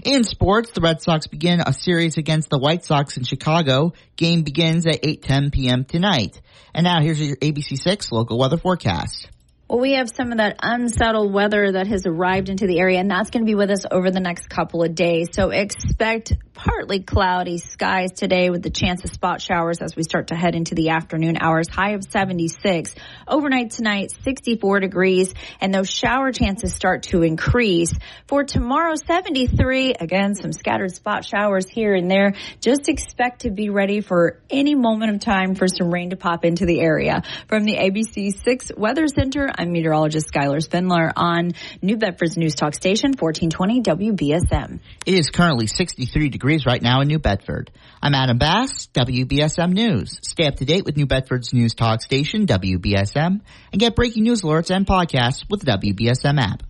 In 0.04 0.24
sports, 0.24 0.70
the 0.70 0.80
Red 0.80 1.02
Sox 1.02 1.26
begin 1.26 1.60
a 1.60 1.72
series 1.72 2.16
against 2.16 2.50
the 2.50 2.58
White 2.58 2.84
Sox 2.84 3.16
in 3.16 3.24
Chicago. 3.24 3.92
Game 4.16 4.42
begins 4.42 4.86
at 4.86 5.02
8:10 5.02 5.52
p.m. 5.52 5.84
tonight. 5.84 6.40
And 6.72 6.84
now 6.84 7.00
here's 7.00 7.20
your 7.20 7.36
ABC6 7.36 8.12
local 8.12 8.38
weather 8.38 8.58
forecast. 8.58 9.28
Well, 9.72 9.80
we 9.80 9.94
have 9.94 10.10
some 10.14 10.32
of 10.32 10.36
that 10.36 10.56
unsettled 10.62 11.32
weather 11.32 11.72
that 11.72 11.86
has 11.86 12.04
arrived 12.04 12.50
into 12.50 12.66
the 12.66 12.78
area, 12.78 13.00
and 13.00 13.10
that's 13.10 13.30
going 13.30 13.42
to 13.42 13.46
be 13.46 13.54
with 13.54 13.70
us 13.70 13.86
over 13.90 14.10
the 14.10 14.20
next 14.20 14.50
couple 14.50 14.82
of 14.82 14.94
days. 14.94 15.28
So 15.32 15.48
expect 15.48 16.34
partly 16.52 17.00
cloudy 17.00 17.56
skies 17.56 18.12
today 18.12 18.50
with 18.50 18.62
the 18.62 18.70
chance 18.70 19.02
of 19.02 19.10
spot 19.10 19.40
showers 19.40 19.80
as 19.80 19.96
we 19.96 20.02
start 20.02 20.26
to 20.26 20.34
head 20.34 20.54
into 20.54 20.74
the 20.74 20.90
afternoon 20.90 21.38
hours. 21.40 21.68
High 21.70 21.92
of 21.92 22.04
76. 22.04 22.94
Overnight 23.26 23.70
tonight, 23.70 24.12
64 24.22 24.80
degrees, 24.80 25.32
and 25.60 25.72
those 25.74 25.90
shower 25.90 26.32
chances 26.32 26.74
start 26.74 27.04
to 27.04 27.22
increase. 27.22 27.94
For 28.26 28.44
tomorrow, 28.44 28.94
73. 28.94 29.94
Again, 29.98 30.34
some 30.34 30.52
scattered 30.52 30.94
spot 30.94 31.24
showers 31.24 31.66
here 31.68 31.94
and 31.94 32.10
there. 32.10 32.34
Just 32.60 32.90
expect 32.90 33.40
to 33.40 33.50
be 33.50 33.70
ready 33.70 34.02
for 34.02 34.38
any 34.50 34.74
moment 34.74 35.14
of 35.14 35.20
time 35.20 35.54
for 35.54 35.66
some 35.66 35.90
rain 35.90 36.10
to 36.10 36.16
pop 36.16 36.44
into 36.44 36.66
the 36.66 36.80
area. 36.80 37.22
From 37.48 37.64
the 37.64 37.76
ABC 37.76 38.34
6 38.44 38.72
Weather 38.76 39.08
Center, 39.08 39.50
I'm 39.62 39.70
meteorologist 39.70 40.26
Skylar 40.32 40.60
Spindler 40.60 41.12
on 41.14 41.52
New 41.80 41.96
Bedford's 41.96 42.36
News 42.36 42.56
Talk 42.56 42.74
Station, 42.74 43.12
1420 43.16 44.10
WBSM. 44.10 44.80
It 45.06 45.14
is 45.14 45.30
currently 45.30 45.68
63 45.68 46.30
degrees 46.30 46.66
right 46.66 46.82
now 46.82 47.00
in 47.00 47.06
New 47.06 47.20
Bedford. 47.20 47.70
I'm 48.02 48.12
Adam 48.12 48.38
Bass, 48.38 48.88
WBSM 48.88 49.72
News. 49.72 50.18
Stay 50.22 50.48
up 50.48 50.56
to 50.56 50.64
date 50.64 50.84
with 50.84 50.96
New 50.96 51.06
Bedford's 51.06 51.54
News 51.54 51.74
Talk 51.74 52.02
Station, 52.02 52.46
WBSM, 52.46 53.40
and 53.70 53.80
get 53.80 53.94
breaking 53.94 54.24
news 54.24 54.42
alerts 54.42 54.74
and 54.74 54.84
podcasts 54.84 55.48
with 55.48 55.60
the 55.60 55.70
WBSM 55.70 56.40
app. 56.40 56.64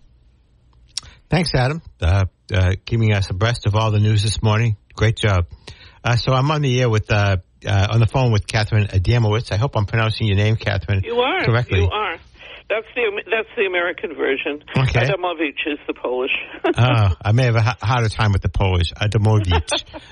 Thanks, 1.31 1.55
Adam. 1.55 1.81
Uh, 1.99 2.27
uh, 2.53 2.73
keeping 2.85 3.15
us 3.15 3.31
abreast 3.31 3.65
of 3.65 3.75
all 3.75 3.91
the 3.91 4.01
news 4.01 4.23
this 4.23 4.43
morning. 4.43 4.77
Great 4.95 5.17
job. 5.17 5.47
Uh, 6.05 6.17
so 6.17 6.35
I'm 6.35 6.51
on 6.51 6.61
the 6.61 6.79
air 6.79 6.91
with 6.91 7.11
uh, 7.11 7.39
uh, 7.67 7.87
on 7.91 8.01
the 8.01 8.07
phone 8.07 8.33
with 8.33 8.47
Catherine 8.47 8.89
Adamowitz. 8.89 9.51
I 9.51 9.57
hope 9.57 9.77
I'm 9.77 9.87
pronouncing 9.87 10.27
your 10.27 10.37
name, 10.37 10.57
Catherine, 10.57 11.03
you 11.05 11.21
are 11.21 11.43
correctly. 11.43 11.81
You 11.81 11.89
are. 11.89 12.19
That's 12.69 12.87
the 12.95 13.23
that's 13.31 13.49
the 13.57 13.67
American 13.67 14.15
version. 14.15 14.63
Okay. 14.77 15.07
Adamovich 15.07 15.67
is 15.67 15.79
the 15.87 15.95
Polish. 15.95 16.31
oh, 16.65 17.17
I 17.25 17.33
may 17.33 17.45
have 17.45 17.57
a 17.57 17.77
harder 17.85 18.09
time 18.09 18.33
with 18.33 18.43
the 18.43 18.49
Polish. 18.49 18.93
Adamovich. 18.95 19.85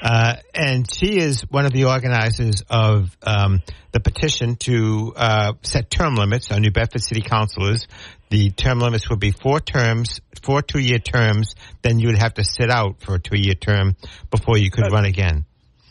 Uh, 0.00 0.36
and 0.54 0.86
she 0.94 1.18
is 1.18 1.42
one 1.50 1.66
of 1.66 1.72
the 1.72 1.86
organizers 1.86 2.62
of 2.70 3.16
um, 3.24 3.60
the 3.90 3.98
petition 3.98 4.54
to 4.54 5.12
uh, 5.16 5.52
set 5.62 5.90
term 5.90 6.14
limits 6.14 6.52
on 6.52 6.62
New 6.62 6.70
Bedford 6.70 7.02
City 7.02 7.20
Councilors. 7.20 7.88
The 8.30 8.50
term 8.50 8.78
limits 8.78 9.10
would 9.10 9.18
be 9.18 9.32
four 9.32 9.58
terms, 9.58 10.20
four 10.44 10.62
two-year 10.62 11.00
terms. 11.00 11.56
Then 11.82 11.98
you 11.98 12.06
would 12.06 12.18
have 12.18 12.34
to 12.34 12.44
sit 12.44 12.70
out 12.70 13.00
for 13.00 13.16
a 13.16 13.18
two-year 13.18 13.54
term 13.54 13.96
before 14.30 14.56
you 14.56 14.70
could 14.70 14.84
Uh, 14.84 14.90
run 14.90 15.04
again. 15.04 15.44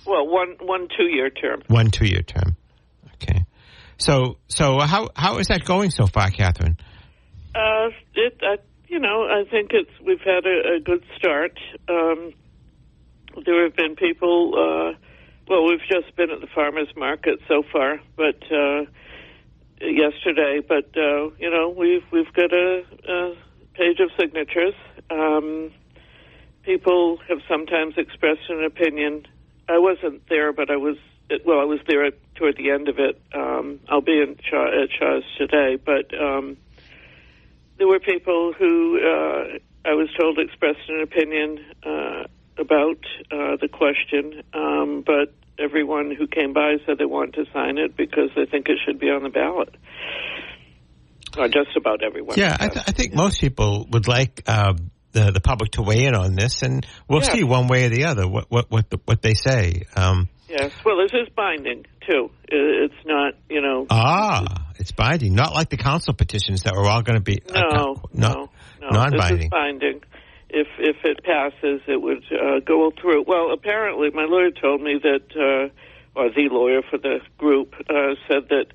well, 0.05 0.25
one 0.25 0.55
one 0.61 0.87
two 0.97 1.07
year 1.13 1.29
term. 1.29 1.61
One 1.67 1.91
two-year 1.91 2.21
term. 2.21 2.55
Okay. 3.15 3.43
So, 3.97 4.37
so 4.47 4.79
how 4.79 5.09
how 5.15 5.39
is 5.39 5.47
that 5.47 5.65
going 5.65 5.89
so 5.89 6.05
far, 6.07 6.29
Catherine? 6.29 6.77
Uh, 7.55 7.89
it, 8.13 8.39
uh, 8.43 8.57
you 8.87 8.99
know, 8.99 9.23
I 9.23 9.43
think 9.49 9.71
it's 9.73 9.89
we've 10.05 10.21
had 10.21 10.45
a, 10.45 10.75
a 10.75 10.79
good 10.79 11.03
start. 11.17 11.57
Um, 11.89 12.33
there 13.45 13.63
have 13.63 13.75
been 13.75 13.95
people. 13.95 14.53
Uh, 14.55 14.97
well, 15.47 15.65
we've 15.65 15.81
just 15.89 16.15
been 16.15 16.29
at 16.29 16.41
the 16.41 16.47
farmers 16.53 16.89
market 16.95 17.39
so 17.47 17.63
far, 17.71 17.99
but 18.15 18.41
uh, 18.51 18.85
yesterday. 19.81 20.61
But 20.67 20.95
uh, 20.95 21.29
you 21.39 21.49
know, 21.49 21.73
we've 21.75 22.03
we've 22.11 22.31
got 22.33 22.53
a, 22.53 22.83
a 23.07 23.35
page 23.73 23.99
of 23.99 24.09
signatures. 24.19 24.73
Um, 25.09 25.71
people 26.63 27.17
have 27.29 27.39
sometimes 27.49 27.95
expressed 27.97 28.49
an 28.49 28.63
opinion. 28.63 29.25
I 29.69 29.79
wasn't 29.79 30.27
there, 30.29 30.53
but 30.53 30.69
I 30.69 30.77
was. 30.77 30.97
Well, 31.45 31.59
I 31.59 31.65
was 31.65 31.79
there 31.87 32.05
at, 32.05 32.13
toward 32.35 32.55
the 32.57 32.71
end 32.71 32.87
of 32.89 32.99
it. 32.99 33.21
Um, 33.33 33.79
I'll 33.89 34.01
be 34.01 34.21
in 34.21 34.31
at 34.31 34.89
Shaw's 34.97 35.23
today, 35.37 35.77
but. 35.83 36.13
Um, 36.19 36.57
there 37.77 37.87
were 37.87 37.99
people 37.99 38.53
who 38.57 38.97
uh, 38.99 39.57
I 39.85 39.93
was 39.93 40.09
told 40.19 40.39
expressed 40.39 40.89
an 40.89 41.01
opinion 41.01 41.59
uh, 41.83 42.23
about 42.57 42.99
uh, 43.31 43.57
the 43.61 43.69
question, 43.71 44.43
um, 44.53 45.03
but 45.05 45.33
everyone 45.59 46.11
who 46.11 46.27
came 46.27 46.53
by 46.53 46.77
said 46.85 46.97
they 46.97 47.05
want 47.05 47.35
to 47.35 47.45
sign 47.53 47.77
it 47.77 47.95
because 47.95 48.29
they 48.35 48.45
think 48.45 48.67
it 48.67 48.79
should 48.85 48.99
be 48.99 49.07
on 49.07 49.23
the 49.23 49.29
ballot. 49.29 49.75
Or 51.37 51.47
just 51.47 51.75
about 51.77 52.03
everyone. 52.03 52.37
Yeah, 52.37 52.57
I, 52.59 52.67
th- 52.67 52.85
I 52.87 52.91
think 52.91 53.13
most 53.13 53.39
people 53.39 53.87
would 53.91 54.07
like 54.07 54.41
uh, 54.47 54.73
the 55.11 55.31
the 55.31 55.41
public 55.41 55.71
to 55.71 55.83
weigh 55.83 56.05
in 56.05 56.15
on 56.15 56.35
this, 56.35 56.63
and 56.63 56.85
we'll 57.07 57.21
Yeah. 57.21 57.33
see 57.33 57.43
one 57.43 57.67
way 57.67 57.85
or 57.85 57.89
the 57.89 58.05
other 58.05 58.27
what 58.27 58.49
what 58.49 58.71
what, 58.71 58.89
the, 58.89 58.99
what 59.05 59.21
they 59.21 59.35
say. 59.35 59.83
Um, 59.95 60.29
Yes. 60.49 60.71
Well, 60.85 60.97
this 60.97 61.11
is 61.13 61.27
binding 61.35 61.85
too. 62.07 62.31
It's 62.47 63.05
not, 63.05 63.33
you 63.49 63.61
know. 63.61 63.85
ah, 63.89 64.45
it's 64.77 64.91
binding, 64.91 65.35
not 65.35 65.53
like 65.53 65.69
the 65.69 65.77
council 65.77 66.13
petitions 66.13 66.63
that 66.63 66.73
were 66.75 66.85
all 66.85 67.01
going 67.01 67.17
to 67.17 67.23
be 67.23 67.41
uh, 67.53 67.59
No, 67.59 68.01
not 68.13 68.35
no, 68.35 68.35
no. 68.35 68.49
This 68.79 68.91
non-binding. 68.91 69.43
is 69.43 69.49
binding. 69.49 70.01
If 70.49 70.67
if 70.79 70.97
it 71.03 71.23
passes, 71.23 71.81
it 71.87 72.01
would 72.01 72.23
uh, 72.31 72.59
go 72.65 72.91
through. 73.01 73.25
Well, 73.27 73.51
apparently, 73.51 74.09
my 74.11 74.23
lawyer 74.23 74.51
told 74.51 74.81
me 74.81 74.97
that, 75.03 75.25
uh, 75.35 76.19
or 76.19 76.29
the 76.29 76.47
lawyer 76.49 76.81
for 76.89 76.97
the 76.97 77.19
group 77.37 77.73
uh, 77.89 78.15
said 78.29 78.47
that 78.49 78.67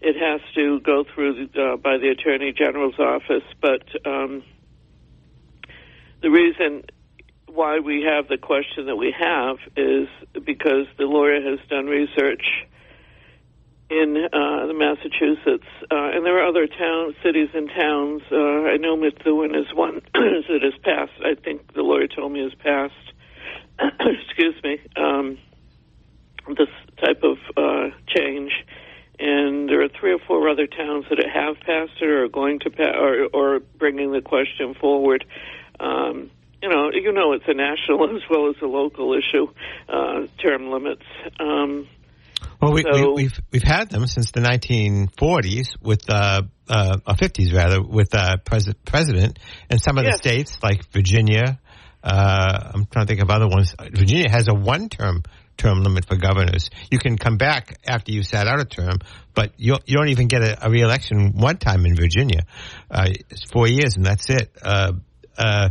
it 0.00 0.16
has 0.16 0.40
to 0.54 0.80
go 0.80 1.04
through 1.14 1.48
uh, 1.54 1.76
by 1.76 1.98
the 1.98 2.08
attorney 2.08 2.54
general's 2.56 2.98
office. 2.98 3.44
But 3.60 3.82
um, 4.06 4.42
the 6.22 6.30
reason 6.30 6.84
why 7.52 7.80
we 7.80 8.02
have 8.02 8.28
the 8.28 8.38
question 8.38 8.86
that 8.86 8.96
we 8.96 9.14
have 9.18 9.56
is 9.76 10.08
because 10.44 10.86
the 10.98 11.04
lawyer 11.04 11.40
has 11.40 11.58
done 11.68 11.86
research 11.86 12.44
in 13.90 14.16
uh, 14.32 14.66
the 14.66 14.74
Massachusetts, 14.74 15.66
uh, 15.90 16.14
and 16.14 16.24
there 16.24 16.38
are 16.38 16.46
other 16.46 16.68
towns, 16.68 17.16
cities, 17.24 17.48
and 17.54 17.68
towns. 17.70 18.22
Uh, 18.30 18.70
I 18.70 18.76
know 18.76 18.96
Methuen 18.96 19.54
is 19.56 19.66
one 19.74 20.00
that 20.14 20.60
has 20.62 20.74
passed. 20.84 21.12
I 21.24 21.34
think 21.34 21.74
the 21.74 21.82
lawyer 21.82 22.06
told 22.06 22.32
me 22.32 22.42
has 22.42 22.54
passed. 22.54 22.94
excuse 24.00 24.54
me. 24.62 24.78
Um, 24.96 25.38
this 26.56 26.68
type 27.04 27.22
of 27.22 27.38
uh, 27.56 27.94
change, 28.06 28.52
and 29.18 29.68
there 29.68 29.82
are 29.82 29.88
three 29.88 30.12
or 30.12 30.18
four 30.18 30.48
other 30.48 30.66
towns 30.66 31.06
that 31.10 31.18
have 31.18 31.56
passed 31.60 32.00
it 32.00 32.08
or 32.08 32.24
are 32.24 32.28
going 32.28 32.60
to 32.60 32.70
pass 32.70 32.94
or, 32.94 33.28
or 33.32 33.60
bringing 33.60 34.12
the 34.12 34.20
question 34.20 34.74
forward. 34.74 35.24
Um, 35.78 36.30
you 36.62 36.68
know, 36.68 36.90
you 36.92 37.12
know, 37.12 37.32
it's 37.32 37.44
a 37.48 37.54
national 37.54 38.04
as 38.16 38.22
well 38.30 38.48
as 38.50 38.56
a 38.62 38.66
local 38.66 39.14
issue. 39.14 39.46
Uh, 39.88 40.26
term 40.42 40.70
limits. 40.70 41.02
Um, 41.38 41.88
Well, 42.60 42.72
we, 42.72 42.82
So- 42.82 43.12
we, 43.14 43.22
we've 43.24 43.40
we've 43.52 43.62
had 43.62 43.90
them 43.90 44.06
since 44.06 44.30
the 44.32 44.40
1940s 44.40 45.68
with 45.82 46.08
uh, 46.08 46.42
uh, 46.68 46.98
or 47.06 47.14
50s 47.14 47.54
rather 47.54 47.82
with 47.82 48.14
uh, 48.14 48.36
pres- 48.38 48.72
president, 48.84 49.38
and 49.68 49.80
some 49.80 49.98
of 49.98 50.04
the 50.04 50.12
states 50.18 50.58
like 50.62 50.90
Virginia. 50.92 51.58
Uh, 52.02 52.70
I'm 52.74 52.86
trying 52.86 53.06
to 53.06 53.10
think 53.10 53.20
of 53.22 53.30
other 53.30 53.46
ones. 53.48 53.74
Virginia 53.92 54.30
has 54.30 54.46
a 54.48 54.54
one-term 54.54 55.22
term 55.58 55.82
limit 55.82 56.06
for 56.06 56.16
governors. 56.16 56.70
You 56.90 56.98
can 56.98 57.18
come 57.18 57.36
back 57.36 57.78
after 57.86 58.12
you 58.12 58.22
sat 58.22 58.46
out 58.46 58.58
a 58.60 58.64
term, 58.64 58.94
but 59.34 59.52
you 59.58 59.76
you 59.84 59.96
don't 59.98 60.08
even 60.08 60.26
get 60.28 60.42
a, 60.42 60.66
a 60.66 60.70
re-election 60.70 61.32
one 61.36 61.58
time 61.58 61.84
in 61.84 61.94
Virginia. 61.94 62.40
Uh, 62.90 63.08
it's 63.28 63.44
four 63.52 63.68
years 63.68 63.96
and 63.96 64.06
that's 64.06 64.30
it. 64.30 64.50
Uh, 64.62 64.92
uh, 65.36 65.68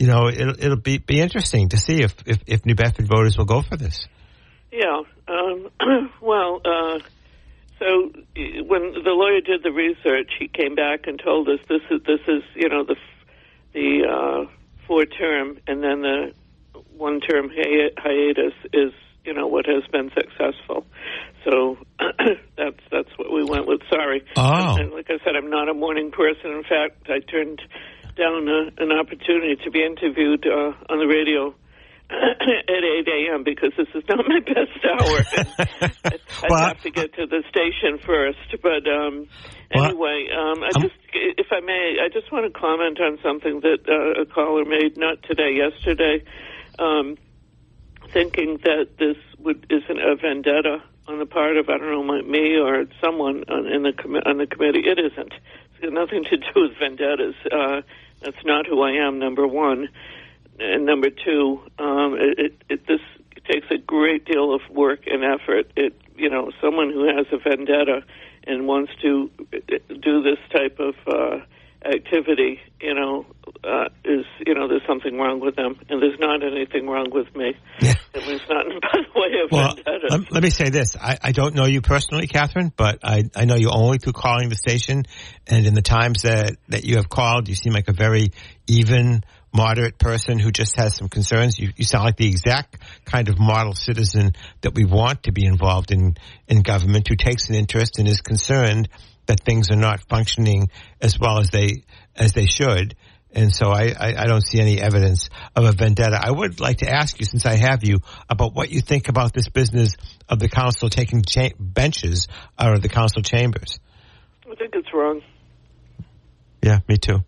you 0.00 0.06
know, 0.06 0.28
it'll, 0.28 0.58
it'll 0.58 0.76
be 0.76 0.96
be 0.96 1.20
interesting 1.20 1.68
to 1.68 1.76
see 1.76 2.02
if, 2.02 2.14
if 2.24 2.38
if 2.46 2.64
New 2.64 2.74
Bedford 2.74 3.06
voters 3.06 3.36
will 3.36 3.44
go 3.44 3.60
for 3.60 3.76
this. 3.76 4.08
Yeah. 4.72 5.02
Um, 5.28 5.68
well, 6.22 6.62
uh, 6.64 7.00
so 7.78 8.10
when 8.34 8.94
the 9.04 9.12
lawyer 9.12 9.42
did 9.42 9.62
the 9.62 9.72
research, 9.72 10.30
he 10.38 10.48
came 10.48 10.74
back 10.74 11.00
and 11.06 11.20
told 11.22 11.50
us 11.50 11.58
this 11.68 11.82
is 11.90 12.00
this 12.06 12.20
is 12.26 12.42
you 12.54 12.70
know 12.70 12.84
the 12.84 12.96
the 13.74 14.06
uh, 14.08 14.50
four 14.86 15.04
term 15.04 15.58
and 15.66 15.82
then 15.82 16.00
the 16.00 16.32
one 16.96 17.20
term 17.20 17.50
hi- 17.54 17.90
hiatus 17.98 18.54
is 18.72 18.92
you 19.26 19.34
know 19.34 19.48
what 19.48 19.66
has 19.66 19.82
been 19.92 20.10
successful. 20.14 20.86
So 21.44 21.76
that's 22.56 22.80
that's 22.90 23.18
what 23.18 23.30
we 23.30 23.44
went 23.44 23.66
with. 23.66 23.82
Sorry. 23.90 24.24
Oh. 24.34 24.76
And 24.78 24.92
like 24.92 25.10
I 25.10 25.18
said, 25.22 25.36
I'm 25.36 25.50
not 25.50 25.68
a 25.68 25.74
morning 25.74 26.10
person. 26.10 26.52
In 26.52 26.62
fact, 26.62 27.10
I 27.10 27.20
turned 27.20 27.60
down 28.16 28.48
a, 28.48 28.70
an 28.82 28.92
opportunity 28.92 29.56
to 29.64 29.70
be 29.70 29.84
interviewed 29.84 30.46
uh, 30.46 30.72
on 30.88 30.98
the 30.98 31.06
radio 31.06 31.54
at 32.10 32.42
8 32.42 33.08
a.m. 33.08 33.44
because 33.44 33.72
this 33.76 33.86
is 33.94 34.02
not 34.08 34.26
my 34.26 34.40
best 34.46 34.84
hour. 34.84 35.24
I 36.42 36.46
Well, 36.48 36.66
have 36.68 36.80
to 36.82 36.90
get 36.90 37.14
to 37.14 37.26
the 37.26 37.42
station 37.48 37.98
first. 38.04 38.38
But 38.62 38.86
um, 38.88 39.26
Well, 39.74 39.84
anyway, 39.84 40.28
um, 40.36 40.62
I 40.62 40.70
I'm- 40.74 40.82
just, 40.82 40.94
if 41.12 41.46
I 41.52 41.60
may, 41.60 41.98
I 42.02 42.08
just 42.08 42.32
want 42.32 42.52
to 42.52 42.58
comment 42.58 43.00
on 43.00 43.18
something 43.22 43.60
that 43.60 43.88
uh, 43.88 44.22
a 44.22 44.26
caller 44.26 44.64
made, 44.64 44.96
not 44.96 45.22
today, 45.22 45.54
yesterday, 45.54 46.24
um, 46.78 47.16
thinking 48.12 48.58
that 48.64 48.96
this 48.98 49.16
would 49.38 49.66
isn't 49.70 49.98
a 50.00 50.16
vendetta 50.16 50.82
on 51.10 51.18
the 51.18 51.26
part 51.26 51.56
of 51.56 51.68
I 51.68 51.78
don't 51.78 52.06
know 52.06 52.22
me 52.22 52.56
or 52.56 52.86
someone 53.02 53.44
on, 53.48 53.66
in 53.66 53.82
the 53.82 53.92
commi- 53.92 54.24
on 54.26 54.38
the 54.38 54.46
committee. 54.46 54.80
It 54.86 54.98
isn't. 54.98 55.32
It's 55.32 55.80
got 55.82 55.92
nothing 55.92 56.24
to 56.24 56.36
do 56.36 56.46
with 56.54 56.78
vendettas. 56.78 57.34
Uh, 57.50 57.82
that's 58.20 58.44
not 58.44 58.66
who 58.66 58.82
I 58.82 58.92
am. 58.92 59.18
Number 59.18 59.46
one, 59.46 59.88
and 60.58 60.86
number 60.86 61.10
two, 61.10 61.60
um, 61.78 62.16
it, 62.18 62.38
it, 62.38 62.62
it 62.68 62.86
this 62.86 63.00
takes 63.50 63.66
a 63.70 63.78
great 63.78 64.24
deal 64.24 64.54
of 64.54 64.60
work 64.70 65.06
and 65.06 65.24
effort. 65.24 65.70
It 65.76 66.00
you 66.16 66.30
know 66.30 66.52
someone 66.60 66.90
who 66.90 67.04
has 67.04 67.26
a 67.32 67.38
vendetta 67.38 68.04
and 68.44 68.66
wants 68.66 68.92
to 69.02 69.30
uh, 69.52 69.58
do 70.00 70.22
this 70.22 70.38
type 70.52 70.78
of 70.78 70.94
uh, 71.06 71.40
activity, 71.84 72.60
you 72.80 72.94
know, 72.94 73.26
uh, 73.64 73.88
is 74.04 74.24
you 74.46 74.54
know 74.54 74.68
there's 74.68 74.86
something 74.86 75.16
wrong 75.16 75.40
with 75.40 75.56
them, 75.56 75.76
and 75.88 76.02
there's 76.02 76.18
not 76.18 76.42
anything 76.42 76.86
wrong 76.86 77.08
with 77.10 77.34
me. 77.34 77.54
Yeah. 77.80 77.94
At 78.14 78.26
least 78.26 78.44
not 78.48 78.66
by 78.66 78.98
the 78.98 79.20
way 79.20 79.28
of 79.44 79.50
Well, 79.50 79.76
let, 80.10 80.32
let 80.32 80.42
me 80.42 80.50
say 80.50 80.70
this. 80.70 80.96
I, 80.96 81.18
I 81.22 81.32
don't 81.32 81.54
know 81.54 81.66
you 81.66 81.80
personally, 81.80 82.26
Catherine, 82.26 82.72
but 82.76 83.00
I, 83.02 83.24
I 83.34 83.44
know 83.44 83.56
you 83.56 83.70
only 83.70 83.98
through 83.98 84.14
calling 84.14 84.48
the 84.48 84.56
station. 84.56 85.04
And 85.46 85.66
in 85.66 85.74
the 85.74 85.82
times 85.82 86.22
that, 86.22 86.56
that 86.68 86.84
you 86.84 86.96
have 86.96 87.08
called, 87.08 87.48
you 87.48 87.54
seem 87.54 87.72
like 87.72 87.88
a 87.88 87.92
very 87.92 88.30
even, 88.66 89.22
moderate 89.52 89.98
person 89.98 90.38
who 90.38 90.50
just 90.50 90.76
has 90.76 90.96
some 90.96 91.08
concerns. 91.08 91.58
You, 91.58 91.70
you 91.76 91.84
sound 91.84 92.04
like 92.04 92.16
the 92.16 92.28
exact 92.28 92.78
kind 93.04 93.28
of 93.28 93.38
model 93.38 93.74
citizen 93.74 94.32
that 94.60 94.74
we 94.74 94.84
want 94.84 95.24
to 95.24 95.32
be 95.32 95.44
involved 95.44 95.90
in, 95.90 96.16
in 96.48 96.62
government, 96.62 97.08
who 97.08 97.16
takes 97.16 97.48
an 97.48 97.56
interest 97.56 97.98
and 97.98 98.06
is 98.06 98.20
concerned 98.20 98.88
that 99.30 99.40
things 99.44 99.70
are 99.70 99.76
not 99.76 100.00
functioning 100.08 100.68
as 101.00 101.16
well 101.20 101.38
as 101.38 101.50
they, 101.50 101.84
as 102.16 102.32
they 102.32 102.46
should. 102.46 102.96
And 103.32 103.54
so 103.54 103.70
I, 103.70 103.94
I, 103.98 104.14
I 104.22 104.26
don't 104.26 104.44
see 104.44 104.60
any 104.60 104.80
evidence 104.80 105.30
of 105.54 105.64
a 105.64 105.70
vendetta. 105.70 106.18
I 106.20 106.32
would 106.32 106.58
like 106.58 106.78
to 106.78 106.90
ask 106.90 107.20
you, 107.20 107.24
since 107.24 107.46
I 107.46 107.54
have 107.54 107.84
you, 107.84 108.00
about 108.28 108.54
what 108.56 108.70
you 108.70 108.80
think 108.80 109.08
about 109.08 109.32
this 109.32 109.48
business 109.48 109.94
of 110.28 110.40
the 110.40 110.48
council 110.48 110.90
taking 110.90 111.22
cha- 111.22 111.54
benches 111.60 112.26
out 112.58 112.74
of 112.74 112.82
the 112.82 112.88
council 112.88 113.22
chambers. 113.22 113.78
I 114.50 114.56
think 114.56 114.74
it's 114.74 114.92
wrong. 114.92 115.22
Yeah, 116.60 116.80
me 116.88 116.96
too. 116.96 117.18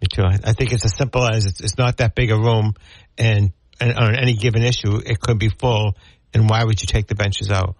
Me 0.00 0.08
too. 0.10 0.22
I, 0.22 0.38
I 0.42 0.52
think 0.54 0.72
it's 0.72 0.86
as 0.86 0.96
simple 0.96 1.28
as 1.28 1.44
it's, 1.44 1.60
it's 1.60 1.76
not 1.76 1.98
that 1.98 2.14
big 2.14 2.30
a 2.30 2.36
room, 2.36 2.72
and, 3.18 3.52
and 3.78 3.92
on 3.92 4.14
any 4.16 4.32
given 4.32 4.62
issue, 4.62 5.02
it 5.04 5.20
could 5.20 5.38
be 5.38 5.50
full. 5.50 5.96
And 6.32 6.48
why 6.48 6.64
would 6.64 6.80
you 6.80 6.86
take 6.86 7.08
the 7.08 7.14
benches 7.14 7.50
out? 7.50 7.76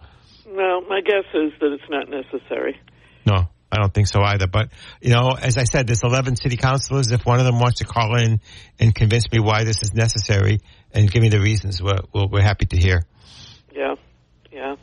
Well, 0.47 0.83
my 0.83 1.01
guess 1.01 1.25
is 1.33 1.53
that 1.59 1.73
it's 1.73 1.89
not 1.89 2.11
necessary. 2.11 2.79
No, 3.25 3.49
I 3.73 3.79
don't 3.79 3.93
think 3.93 4.07
so 4.07 4.21
either. 4.23 4.47
But, 4.47 4.69
you 5.01 5.11
know, 5.11 5.31
as 5.31 5.57
I 5.57 5.65
said, 5.65 5.87
there's 5.87 6.03
11 6.03 6.37
city 6.37 6.59
councilors. 6.59 7.11
If 7.11 7.25
one 7.25 7.39
of 7.39 7.47
them 7.47 7.59
wants 7.59 7.79
to 7.79 7.85
call 7.87 8.17
in 8.17 8.39
and 8.79 8.95
convince 8.95 9.33
me 9.33 9.41
why 9.41 9.65
this 9.65 9.81
is 9.83 9.95
necessary 9.95 10.61
and 10.93 11.11
give 11.11 11.23
me 11.23 11.31
the 11.31 11.41
reasons, 11.41 11.83
we're, 11.83 11.97
we're, 12.13 12.27
we're 12.27 12.43
happy 12.43 12.67
to 12.67 12.77
hear. 12.77 13.01
Yeah, 13.75 13.95
yeah. 14.53 14.77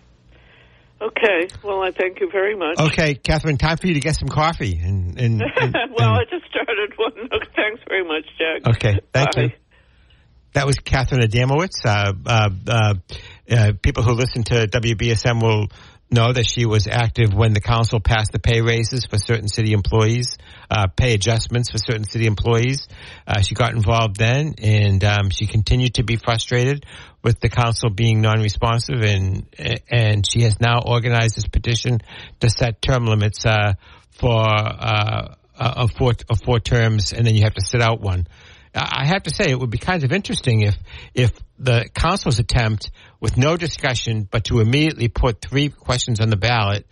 Okay. 1.00 1.48
Well, 1.64 1.84
I 1.84 1.92
thank 1.92 2.20
you 2.20 2.30
very 2.32 2.56
much. 2.58 2.80
Okay, 2.80 3.14
Catherine, 3.14 3.58
time 3.58 3.78
for 3.78 3.86
you 3.88 3.94
to 3.94 4.00
get 4.00 4.16
some 4.16 4.28
coffee. 4.28 4.80
And, 4.84 5.20
and, 5.20 5.42
and- 5.56 5.76
well, 5.96 6.10
I 6.10 6.24
just 6.30 6.46
started 6.50 6.92
one. 6.98 7.14
Okay, 7.32 7.48
thanks 7.56 7.82
very 7.88 8.04
much, 8.04 8.26
Jack. 8.40 8.76
okay, 8.76 9.00
thank 9.14 9.36
Bye. 9.36 9.42
you. 9.44 9.50
That 10.54 10.66
was 10.66 10.78
Catherine 10.80 11.22
Adamowitz. 11.22 11.86
Uh, 11.86 12.14
uh, 12.26 12.50
uh, 12.68 12.94
uh, 13.52 13.72
people 13.82 14.02
who 14.02 14.14
listen 14.14 14.44
to 14.46 14.68
WBSM 14.68 15.42
will 15.44 15.68
know 16.12 16.34
that 16.34 16.46
she 16.46 16.66
was 16.66 16.88
active 16.88 17.34
when 17.34 17.54
the 17.54 17.62
council 17.62 18.00
passed 18.00 18.32
the 18.32 18.40
pay 18.40 18.62
raises 18.62 19.06
for 19.06 19.18
certain 19.18 19.48
city 19.48 19.74
employees, 19.74 20.38
uh, 20.70 20.88
pay 20.88 21.14
adjustments 21.14 21.72
for 21.72 21.78
certain 21.78 22.04
city 22.04 22.26
employees. 22.26 22.88
Uh, 23.28 23.42
she 23.42 23.56
got 23.56 23.74
involved 23.74 24.18
then, 24.18 24.56
and 24.62 25.04
um, 25.04 25.30
she 25.30 25.46
continued 25.46 25.96
to 25.96 26.04
be 26.04 26.16
frustrated 26.16 26.86
with 27.24 27.40
the 27.40 27.50
council 27.50 27.90
being 27.90 28.22
non-responsive, 28.22 29.02
and 29.02 29.46
and 29.90 30.26
she 30.30 30.42
has 30.42 30.60
now 30.60 30.82
organized 30.86 31.36
this 31.36 31.48
petition 31.48 32.00
to 32.40 32.50
set 32.50 32.82
term 32.82 33.06
limits 33.06 33.46
uh, 33.46 33.74
for 34.10 34.40
uh, 34.40 35.88
four 35.98 36.14
of 36.30 36.40
four 36.44 36.60
terms, 36.60 37.14
and 37.14 37.26
then 37.26 37.36
you 37.36 37.44
have 37.44 37.54
to 37.54 37.66
sit 37.66 37.82
out 37.82 38.02
one. 38.02 38.28
I 38.74 39.06
have 39.06 39.24
to 39.24 39.34
say 39.34 39.50
it 39.50 39.60
would 39.60 39.70
be 39.70 39.78
kind 39.78 40.04
of 40.04 40.12
interesting 40.12 40.62
if 40.62 40.78
if 41.14 41.32
the 41.58 41.90
council's 41.94 42.40
attempt 42.40 42.92
with 43.20 43.38
no 43.38 43.58
discussion 43.58 44.28
but 44.30 44.46
to 44.46 44.60
immediately 44.60 45.08
put 45.08 45.42
three 45.42 45.70
questions 45.70 46.20
on 46.20 46.30
the 46.30 46.38
ballot 46.38 46.86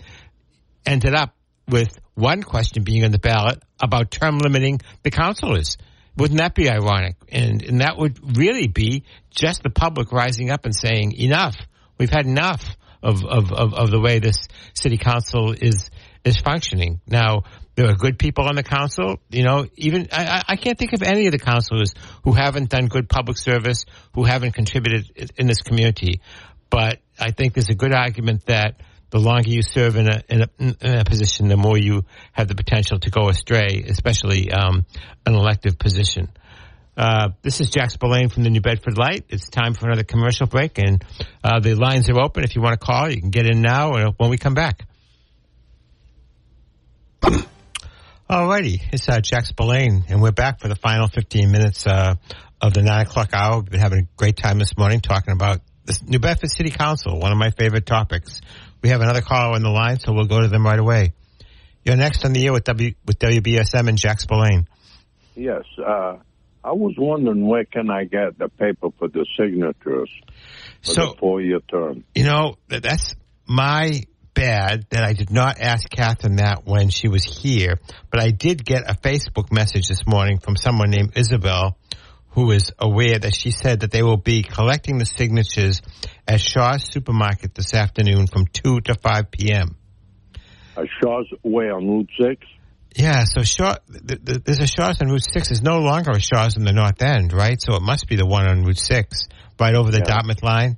ended 0.85 1.13
up 1.13 1.35
with 1.67 1.99
one 2.15 2.41
question 2.41 2.83
being 2.83 3.03
on 3.03 3.11
the 3.11 3.19
ballot 3.19 3.61
about 3.81 4.09
term 4.09 4.39
limiting 4.39 4.79
the 5.03 5.11
councilors. 5.11 5.77
Wouldn't 6.15 6.39
that 6.39 6.55
be 6.55 6.69
ironic? 6.69 7.15
And 7.29 7.61
and 7.61 7.81
that 7.81 7.97
would 7.97 8.37
really 8.37 8.67
be 8.67 9.03
just 9.29 9.61
the 9.61 9.69
public 9.69 10.11
rising 10.11 10.49
up 10.49 10.65
and 10.65 10.75
saying 10.75 11.13
enough. 11.13 11.55
We've 11.99 12.09
had 12.09 12.25
enough 12.25 12.63
of 13.03 13.23
of, 13.23 13.51
of, 13.51 13.73
of 13.73 13.91
the 13.91 13.99
way 13.99 14.17
this 14.19 14.47
city 14.73 14.97
council 14.97 15.51
is 15.51 15.91
is 16.23 16.37
functioning. 16.37 17.01
Now 17.05 17.43
there 17.77 17.87
are 17.87 17.93
good 17.95 18.17
people 18.17 18.45
on 18.45 18.55
the 18.55 18.63
council. 18.63 19.19
You 19.29 19.43
know, 19.43 19.67
even 19.75 20.07
I, 20.11 20.43
I- 20.47 20.55
can't 20.57 20.77
think 20.79 20.93
of 20.93 21.03
any 21.03 21.27
of 21.27 21.31
the 21.31 21.37
councilors 21.39 21.93
who 22.23 22.33
haven't 22.33 22.69
done 22.69 22.87
good 22.87 23.07
public 23.07 23.37
service, 23.37 23.85
who 24.15 24.23
haven't 24.23 24.53
contributed 24.53 25.31
in 25.37 25.45
this 25.45 25.61
community. 25.61 26.19
But 26.71 26.99
I 27.19 27.31
think 27.31 27.53
there's 27.53 27.69
a 27.69 27.75
good 27.75 27.93
argument 27.93 28.47
that 28.47 28.81
the 29.11 29.19
longer 29.19 29.49
you 29.49 29.61
serve 29.61 29.95
in 29.95 30.09
a 30.09 30.21
in 30.27 30.41
a, 30.41 30.49
in 30.59 30.95
a 30.99 31.05
position, 31.05 31.47
the 31.47 31.55
more 31.55 31.77
you 31.77 32.03
have 32.33 32.47
the 32.47 32.55
potential 32.55 32.99
to 32.99 33.11
go 33.11 33.29
astray, 33.29 33.85
especially 33.87 34.51
um, 34.51 34.85
an 35.25 35.35
elective 35.35 35.77
position. 35.77 36.29
Uh, 36.97 37.29
this 37.43 37.61
is 37.61 37.69
Jack 37.69 37.91
Spillane 37.91 38.29
from 38.29 38.43
the 38.43 38.49
New 38.49 38.59
Bedford 38.59 38.97
Light. 38.97 39.25
It's 39.29 39.49
time 39.49 39.75
for 39.75 39.85
another 39.85 40.03
commercial 40.03 40.47
break, 40.47 40.79
and 40.79 41.05
uh, 41.43 41.59
the 41.59 41.75
lines 41.75 42.09
are 42.09 42.19
open. 42.19 42.43
If 42.43 42.55
you 42.55 42.61
want 42.63 42.73
to 42.79 42.83
call, 42.83 43.07
you 43.07 43.21
can 43.21 43.29
get 43.29 43.45
in 43.45 43.61
now, 43.61 43.93
or 43.93 44.07
when 44.17 44.31
we 44.31 44.37
come 44.37 44.55
back. 44.55 44.81
Alrighty, 48.29 48.81
it's 48.91 49.07
uh, 49.07 49.21
Jack 49.21 49.45
Spillane, 49.45 50.03
and 50.09 50.21
we're 50.21 50.33
back 50.33 50.59
for 50.59 50.67
the 50.67 50.75
final 50.75 51.07
15 51.07 51.49
minutes 51.49 51.87
uh, 51.87 52.15
of 52.59 52.73
the 52.73 52.81
9 52.81 53.05
o'clock 53.05 53.29
hour. 53.31 53.61
We've 53.61 53.69
been 53.71 53.79
having 53.79 53.99
a 53.99 54.07
great 54.17 54.35
time 54.35 54.59
this 54.59 54.77
morning 54.77 54.99
talking 54.99 55.31
about 55.31 55.61
the 55.85 55.97
New 56.05 56.19
Bedford 56.19 56.49
City 56.51 56.69
Council, 56.69 57.17
one 57.19 57.31
of 57.31 57.37
my 57.37 57.51
favorite 57.51 57.85
topics. 57.85 58.41
We 58.81 58.89
have 58.89 58.99
another 58.99 59.21
caller 59.21 59.55
on 59.55 59.61
the 59.61 59.69
line, 59.69 59.99
so 59.99 60.11
we'll 60.11 60.25
go 60.25 60.41
to 60.41 60.49
them 60.49 60.65
right 60.65 60.77
away. 60.77 61.13
You're 61.85 61.95
next 61.95 62.25
on 62.25 62.33
the 62.33 62.45
air 62.45 62.51
with, 62.51 62.65
w, 62.65 62.95
with 63.05 63.17
WBSM 63.17 63.87
and 63.87 63.97
Jack 63.97 64.19
Spillane. 64.19 64.67
Yes. 65.33 65.63
Uh, 65.77 66.17
I 66.65 66.73
was 66.73 66.95
wondering 66.97 67.47
where 67.47 67.63
can 67.63 67.89
I 67.89 68.03
get 68.03 68.37
the 68.37 68.49
paper 68.49 68.89
for 68.99 69.07
the 69.07 69.25
signatures 69.37 70.09
for 70.83 70.91
So- 70.91 71.11
the 71.13 71.17
four-year 71.17 71.61
term? 71.71 72.03
You 72.13 72.25
know, 72.25 72.57
that's 72.67 73.15
my 73.47 74.01
bad 74.41 74.85
that 74.91 75.03
I 75.03 75.13
did 75.13 75.31
not 75.31 75.59
ask 75.59 75.89
Catherine 75.89 76.35
that 76.37 76.65
when 76.65 76.89
she 76.89 77.07
was 77.07 77.23
here, 77.25 77.79
but 78.11 78.19
I 78.21 78.29
did 78.31 78.63
get 78.63 78.89
a 78.89 78.93
Facebook 78.93 79.51
message 79.51 79.87
this 79.87 80.05
morning 80.05 80.37
from 80.39 80.55
someone 80.55 80.91
named 80.91 81.13
Isabel 81.17 81.77
who 82.31 82.51
is 82.51 82.71
aware 82.77 83.17
that 83.17 83.33
she 83.35 83.49
said 83.49 83.79
that 83.79 83.89
they 83.91 84.03
will 84.03 84.17
be 84.17 84.43
collecting 84.43 84.99
the 84.99 85.05
signatures 85.05 85.81
at 86.27 86.39
Shaw's 86.39 86.83
Supermarket 86.83 87.55
this 87.55 87.73
afternoon 87.73 88.27
from 88.27 88.45
2 88.45 88.81
to 88.81 88.93
5 88.93 89.31
p.m. 89.31 89.75
A 90.77 90.83
Shaw's 91.01 91.25
way 91.43 91.71
on 91.71 91.87
Route 91.87 92.09
6? 92.21 92.45
Yeah, 92.95 93.23
so 93.25 93.41
Shaw, 93.41 93.75
th- 93.91 94.23
th- 94.23 94.43
there's 94.43 94.59
a 94.59 94.67
Shaw's 94.67 95.01
on 95.01 95.07
Route 95.09 95.25
6. 95.33 95.47
There's 95.49 95.63
no 95.63 95.79
longer 95.79 96.11
a 96.11 96.19
Shaw's 96.19 96.57
in 96.57 96.63
the 96.63 96.73
North 96.73 97.01
End, 97.01 97.33
right? 97.33 97.59
So 97.59 97.73
it 97.75 97.81
must 97.81 98.07
be 98.07 98.15
the 98.15 98.25
one 98.27 98.47
on 98.47 98.63
Route 98.63 98.77
6, 98.79 99.27
right 99.59 99.73
over 99.73 99.89
the 99.89 99.99
Yeah. 99.99 100.03
Dartmouth 100.03 100.43
line. 100.43 100.77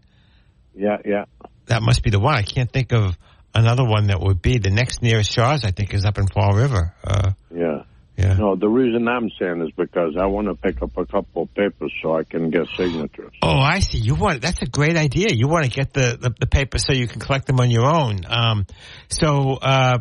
Yeah, 0.74 0.98
yeah. 1.06 1.26
That 1.66 1.82
must 1.82 2.04
be 2.04 2.10
the 2.10 2.20
one. 2.20 2.36
I 2.36 2.44
can't 2.44 2.72
think 2.72 2.94
of 2.94 3.18
another 3.54 3.86
one 3.86 4.08
that 4.08 4.20
would 4.20 4.42
be. 4.42 4.58
The 4.58 4.70
next 4.70 5.02
nearest 5.02 5.32
Shaw's, 5.32 5.64
I 5.64 5.72
think, 5.72 5.94
is 5.94 6.06
up 6.06 6.18
in 6.18 6.28
Fall 6.28 6.54
River. 6.54 6.94
Uh, 7.04 7.32
Yeah. 7.54 7.84
yeah. 8.18 8.34
No, 8.34 8.56
the 8.56 8.68
reason 8.68 9.08
I'm 9.08 9.30
saying 9.40 9.62
is 9.62 9.72
because 9.76 10.16
I 10.20 10.26
want 10.28 10.48
to 10.48 10.56
pick 10.56 10.82
up 10.82 10.98
a 10.98 11.06
couple 11.06 11.44
of 11.44 11.54
papers 11.54 11.92
so 12.02 12.16
I 12.16 12.24
can 12.24 12.50
get 12.50 12.68
signatures. 12.78 13.34
Oh, 13.42 13.58
I 13.58 13.80
see. 13.80 13.98
You 13.98 14.16
want 14.16 14.42
that's 14.42 14.62
a 14.62 14.68
great 14.68 14.98
idea. 14.98 15.28
You 15.32 15.48
want 15.48 15.66
to 15.66 15.72
get 15.72 15.94
the, 15.94 16.18
the, 16.20 16.36
the 16.40 16.48
paper 16.48 16.78
so 16.78 16.94
you 16.94 17.08
can 17.08 17.20
collect 17.20 17.48
them 17.48 17.60
on 17.60 17.72
your 17.72 17.86
own. 17.86 18.22
Um, 18.28 18.66
so, 19.10 19.54
uh, 19.54 20.00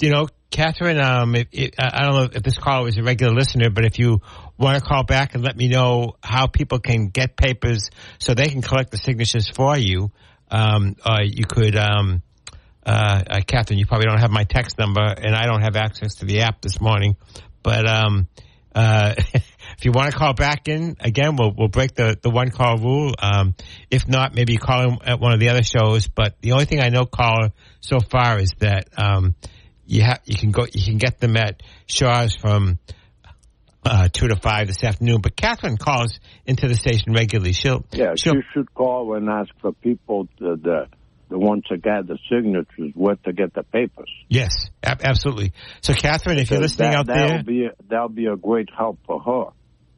you 0.00 0.10
know, 0.10 0.26
Catherine, 0.50 1.00
um, 1.00 1.36
if, 1.36 1.46
if, 1.52 1.70
I 1.78 2.02
don't 2.04 2.14
know 2.14 2.28
if 2.32 2.42
this 2.42 2.58
call 2.58 2.86
is 2.86 2.98
a 2.98 3.02
regular 3.04 3.32
listener, 3.32 3.70
but 3.70 3.84
if 3.84 3.98
you 4.00 4.20
want 4.58 4.82
to 4.82 4.84
call 4.84 5.04
back 5.04 5.34
and 5.34 5.44
let 5.44 5.56
me 5.56 5.68
know 5.68 6.16
how 6.22 6.48
people 6.48 6.80
can 6.80 7.08
get 7.08 7.36
papers 7.36 7.88
so 8.18 8.34
they 8.34 8.48
can 8.48 8.60
collect 8.60 8.90
the 8.90 8.96
signatures 8.96 9.48
for 9.48 9.76
you, 9.78 10.10
um, 10.50 10.96
uh, 11.04 11.18
you 11.22 11.44
could, 11.44 11.76
um, 11.76 12.22
uh, 12.90 13.22
uh, 13.24 13.40
Catherine, 13.46 13.78
you 13.78 13.86
probably 13.86 14.06
don't 14.06 14.18
have 14.18 14.32
my 14.32 14.42
text 14.42 14.76
number, 14.76 15.00
and 15.00 15.34
I 15.34 15.46
don't 15.46 15.62
have 15.62 15.76
access 15.76 16.16
to 16.16 16.24
the 16.24 16.40
app 16.40 16.60
this 16.60 16.80
morning. 16.80 17.16
But 17.62 17.86
um, 17.86 18.26
uh, 18.74 19.14
if 19.34 19.84
you 19.84 19.92
want 19.92 20.10
to 20.10 20.18
call 20.18 20.34
back 20.34 20.66
in 20.66 20.96
again, 20.98 21.36
we'll 21.36 21.54
we'll 21.56 21.68
break 21.68 21.94
the, 21.94 22.18
the 22.20 22.30
one 22.30 22.50
call 22.50 22.78
rule. 22.78 23.14
Um, 23.16 23.54
if 23.90 24.08
not, 24.08 24.34
maybe 24.34 24.56
call 24.56 24.88
in 24.88 24.98
at 25.04 25.20
one 25.20 25.32
of 25.32 25.38
the 25.38 25.50
other 25.50 25.62
shows. 25.62 26.08
But 26.08 26.40
the 26.40 26.52
only 26.52 26.64
thing 26.64 26.80
I 26.80 26.88
know, 26.88 27.04
caller, 27.04 27.52
so 27.80 28.00
far 28.00 28.40
is 28.40 28.50
that 28.58 28.88
um, 28.96 29.36
you 29.86 30.02
have 30.02 30.20
you 30.24 30.36
can 30.36 30.50
go 30.50 30.66
you 30.72 30.84
can 30.84 30.98
get 30.98 31.20
them 31.20 31.36
at 31.36 31.62
Shaw's 31.86 32.34
from 32.34 32.80
uh, 33.84 34.08
two 34.12 34.26
to 34.26 34.36
five 34.36 34.66
this 34.66 34.82
afternoon. 34.82 35.20
But 35.20 35.36
Catherine 35.36 35.76
calls 35.76 36.18
into 36.44 36.66
the 36.66 36.74
station 36.74 37.12
regularly. 37.12 37.52
She'll 37.52 37.84
Yeah, 37.92 38.14
she'll 38.16 38.34
you 38.34 38.42
should 38.52 38.74
call 38.74 39.14
and 39.14 39.28
ask 39.28 39.50
for 39.60 39.72
people, 39.72 40.26
to, 40.38 40.56
the 40.56 40.88
the 41.30 41.38
ones 41.38 41.64
that 41.70 41.80
got 41.82 42.06
the 42.06 42.18
signatures, 42.28 42.92
where 42.94 43.16
to 43.24 43.32
get 43.32 43.54
the 43.54 43.62
papers. 43.62 44.10
yes, 44.28 44.50
ab- 44.82 45.00
absolutely. 45.02 45.52
So 45.80 45.94
Catherine, 45.94 46.38
if 46.38 46.50
you're 46.50 46.60
listening 46.60 46.90
that, 46.90 46.98
out 46.98 47.06
that'll 47.06 47.28
there. 47.28 47.42
be 47.44 47.68
that'll 47.88 48.08
be 48.08 48.26
a 48.26 48.36
great 48.36 48.68
help 48.76 48.98
for 49.06 49.20
her. 49.20 49.52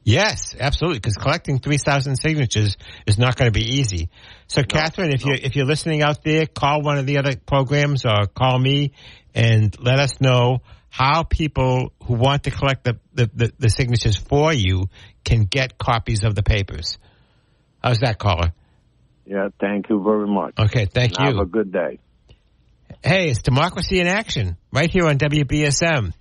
Yes, 0.04 0.54
absolutely. 0.58 0.98
Because 0.98 1.14
collecting 1.14 1.58
three 1.60 1.78
thousand 1.78 2.16
signatures 2.16 2.76
is 3.06 3.18
not 3.18 3.36
going 3.36 3.50
to 3.52 3.58
be 3.58 3.64
easy. 3.78 4.10
So, 4.48 4.62
Catherine, 4.62 5.12
if 5.12 5.24
you 5.24 5.34
if 5.34 5.56
you're 5.56 5.66
listening 5.66 6.02
out 6.02 6.22
there, 6.24 6.46
call 6.46 6.82
one 6.82 6.98
of 6.98 7.06
the 7.06 7.18
other 7.18 7.36
programs 7.36 8.04
or 8.04 8.26
call 8.26 8.58
me 8.58 8.92
and 9.34 9.74
let 9.80 9.98
us 9.98 10.20
know 10.20 10.58
how 10.90 11.22
people 11.22 11.92
who 12.04 12.14
want 12.14 12.42
to 12.44 12.50
collect 12.50 12.84
the 12.84 12.98
the, 13.14 13.30
the, 13.32 13.52
the 13.58 13.70
signatures 13.70 14.16
for 14.16 14.52
you 14.52 14.88
can 15.24 15.44
get 15.44 15.78
copies 15.78 16.24
of 16.24 16.34
the 16.34 16.42
papers. 16.42 16.98
How's 17.82 18.00
that, 18.00 18.18
caller? 18.18 18.52
Yeah, 19.24 19.48
thank 19.60 19.88
you 19.88 20.02
very 20.02 20.26
much. 20.26 20.54
Okay, 20.58 20.86
thank 20.86 21.18
And 21.18 21.28
you. 21.28 21.38
Have 21.38 21.46
a 21.46 21.50
good 21.50 21.72
day. 21.72 21.98
Hey, 23.02 23.30
it's 23.30 23.42
democracy 23.42 24.00
in 24.00 24.06
action 24.06 24.56
right 24.72 24.90
here 24.90 25.06
on 25.06 25.18
WBSM. 25.18 26.12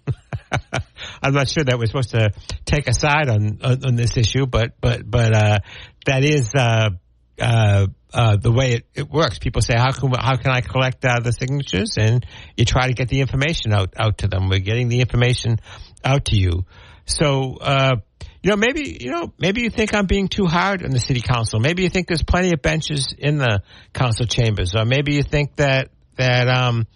I'm 1.22 1.34
not 1.34 1.48
sure 1.48 1.64
that 1.64 1.78
we're 1.78 1.86
supposed 1.86 2.12
to 2.12 2.32
take 2.66 2.88
a 2.88 2.94
side 2.94 3.30
on 3.30 3.60
on, 3.64 3.86
on 3.86 3.96
this 3.96 4.18
issue, 4.18 4.46
but 4.46 4.74
but 4.82 5.10
but 5.10 5.36
uh, 5.36 5.60
that 6.06 6.24
is 6.24 6.52
uh, 6.56 6.90
uh, 7.40 7.88
uh, 8.14 8.38
the 8.38 8.52
way 8.52 8.74
it, 8.74 8.88
it 8.96 9.10
works. 9.10 9.40
People 9.40 9.62
say, 9.62 9.76
"How 9.78 9.92
can 9.92 10.12
how 10.12 10.38
can 10.38 10.52
I 10.52 10.62
collect 10.62 11.06
uh, 11.06 11.20
the 11.20 11.32
signatures?" 11.32 11.98
And 11.98 12.26
you 12.58 12.66
try 12.66 12.88
to 12.88 12.94
get 12.94 13.10
the 13.10 13.22
information 13.22 13.74
out 13.74 13.94
out 14.00 14.20
to 14.20 14.28
them. 14.28 14.50
We're 14.50 14.60
getting 14.60 14.90
the 14.90 15.00
information 15.02 15.60
out 16.04 16.26
to 16.26 16.38
you. 16.38 16.66
So. 17.06 17.58
You 18.44 18.50
know, 18.50 18.58
maybe 18.58 18.98
you 19.00 19.12
know, 19.12 19.32
maybe 19.38 19.62
you 19.62 19.70
think 19.70 19.94
I'm 19.94 20.08
being 20.08 20.28
too 20.28 20.46
hard 20.46 20.84
on 20.84 20.90
the 20.90 21.00
city 21.00 21.22
council. 21.22 21.60
Maybe 21.60 21.84
you 21.84 21.90
think 21.90 22.08
there's 22.08 22.24
plenty 22.24 22.52
of 22.54 22.62
benches 22.62 23.14
in 23.18 23.38
the 23.38 23.62
council 23.94 24.26
chambers, 24.26 24.74
or 24.76 24.84
maybe 24.86 25.14
you 25.14 25.24
think 25.24 25.56
that 25.58 25.90
that 26.16 26.48
um, 26.48 26.88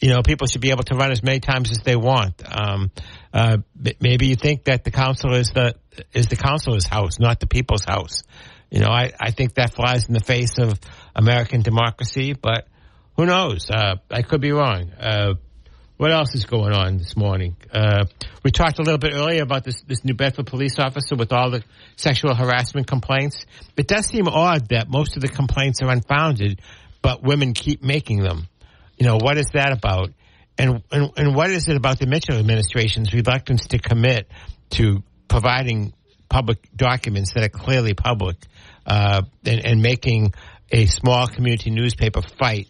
you 0.00 0.10
know 0.10 0.22
people 0.22 0.46
should 0.46 0.60
be 0.60 0.70
able 0.70 0.84
to 0.84 0.94
run 0.94 1.10
as 1.10 1.22
many 1.22 1.40
times 1.40 1.70
as 1.70 1.78
they 1.78 1.96
want. 1.96 2.42
Um, 2.46 2.90
uh, 3.32 3.58
maybe 4.00 4.26
you 4.26 4.36
think 4.36 4.64
that 4.64 4.84
the 4.84 4.90
council 4.90 5.32
is 5.34 5.50
the 5.54 5.74
is 6.12 6.26
the 6.26 6.36
council's 6.36 6.84
house, 6.84 7.18
not 7.18 7.40
the 7.40 7.46
people's 7.46 7.84
house. 7.84 8.22
You 8.70 8.80
know, 8.80 8.88
I, 8.88 9.12
I 9.20 9.30
think 9.30 9.54
that 9.54 9.74
flies 9.74 10.06
in 10.08 10.14
the 10.14 10.20
face 10.20 10.58
of 10.58 10.78
American 11.14 11.62
democracy, 11.62 12.34
but 12.34 12.66
who 13.16 13.26
knows? 13.26 13.70
Uh, 13.70 13.96
I 14.10 14.22
could 14.22 14.40
be 14.40 14.52
wrong. 14.52 14.90
Uh, 14.98 15.34
what 16.02 16.10
else 16.10 16.34
is 16.34 16.46
going 16.46 16.72
on 16.72 16.98
this 16.98 17.16
morning? 17.16 17.54
Uh, 17.72 18.06
we 18.42 18.50
talked 18.50 18.80
a 18.80 18.82
little 18.82 18.98
bit 18.98 19.12
earlier 19.14 19.44
about 19.44 19.62
this, 19.62 19.82
this 19.82 20.04
New 20.04 20.14
Bedford 20.14 20.48
police 20.48 20.80
officer 20.80 21.14
with 21.14 21.32
all 21.32 21.52
the 21.52 21.62
sexual 21.94 22.34
harassment 22.34 22.88
complaints. 22.88 23.46
It 23.76 23.86
does 23.86 24.06
seem 24.06 24.26
odd 24.26 24.70
that 24.70 24.88
most 24.88 25.14
of 25.14 25.22
the 25.22 25.28
complaints 25.28 25.80
are 25.80 25.88
unfounded, 25.88 26.60
but 27.02 27.22
women 27.22 27.52
keep 27.52 27.84
making 27.84 28.20
them. 28.20 28.48
You 28.98 29.06
know, 29.06 29.16
what 29.16 29.38
is 29.38 29.46
that 29.54 29.70
about? 29.70 30.10
And, 30.58 30.82
and, 30.90 31.12
and 31.16 31.36
what 31.36 31.50
is 31.50 31.68
it 31.68 31.76
about 31.76 32.00
the 32.00 32.06
Mitchell 32.06 32.36
administration's 32.36 33.14
reluctance 33.14 33.68
to 33.68 33.78
commit 33.78 34.26
to 34.70 35.04
providing 35.28 35.92
public 36.28 36.68
documents 36.74 37.34
that 37.34 37.44
are 37.44 37.48
clearly 37.48 37.94
public 37.94 38.38
uh, 38.84 39.22
and, 39.46 39.64
and 39.64 39.82
making 39.82 40.34
a 40.68 40.86
small 40.86 41.28
community 41.28 41.70
newspaper 41.70 42.22
fight, 42.40 42.66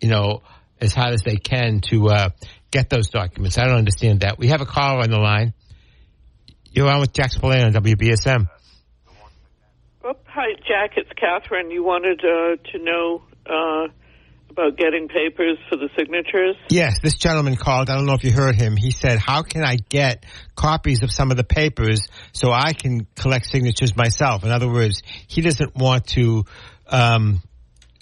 you 0.00 0.08
know, 0.08 0.42
as 0.80 0.92
hard 0.92 1.14
as 1.14 1.22
they 1.22 1.36
can 1.36 1.80
to 1.80 2.08
uh, 2.08 2.30
get 2.72 2.90
those 2.90 3.08
documents. 3.08 3.58
I 3.58 3.66
don't 3.66 3.76
understand 3.76 4.20
that. 4.20 4.38
We 4.38 4.48
have 4.48 4.60
a 4.60 4.66
caller 4.66 5.02
on 5.02 5.10
the 5.10 5.18
line. 5.18 5.54
You're 6.72 6.88
on 6.88 7.00
with 7.00 7.12
Jack 7.12 7.30
Spillane 7.30 7.64
on 7.64 7.72
WBSM. 7.74 8.48
Oh, 10.04 10.14
hi, 10.24 10.54
Jack. 10.66 10.96
It's 10.96 11.10
Catherine. 11.16 11.70
You 11.70 11.84
wanted 11.84 12.20
uh, 12.24 12.56
to 12.72 12.78
know 12.82 13.22
uh, 13.46 13.92
about 14.50 14.76
getting 14.76 15.06
papers 15.06 15.58
for 15.68 15.76
the 15.76 15.90
signatures? 15.96 16.56
Yes, 16.70 16.98
this 17.00 17.14
gentleman 17.14 17.56
called. 17.56 17.90
I 17.90 17.94
don't 17.94 18.06
know 18.06 18.14
if 18.14 18.24
you 18.24 18.32
heard 18.32 18.56
him. 18.56 18.76
He 18.76 18.90
said, 18.90 19.18
"How 19.18 19.42
can 19.42 19.62
I 19.62 19.76
get 19.76 20.24
copies 20.56 21.02
of 21.02 21.12
some 21.12 21.30
of 21.30 21.36
the 21.36 21.44
papers 21.44 22.00
so 22.32 22.50
I 22.50 22.72
can 22.72 23.06
collect 23.14 23.46
signatures 23.46 23.94
myself?" 23.94 24.44
In 24.44 24.50
other 24.50 24.68
words, 24.68 25.02
he 25.28 25.42
doesn't 25.42 25.76
want 25.76 26.06
to 26.08 26.46
um, 26.88 27.42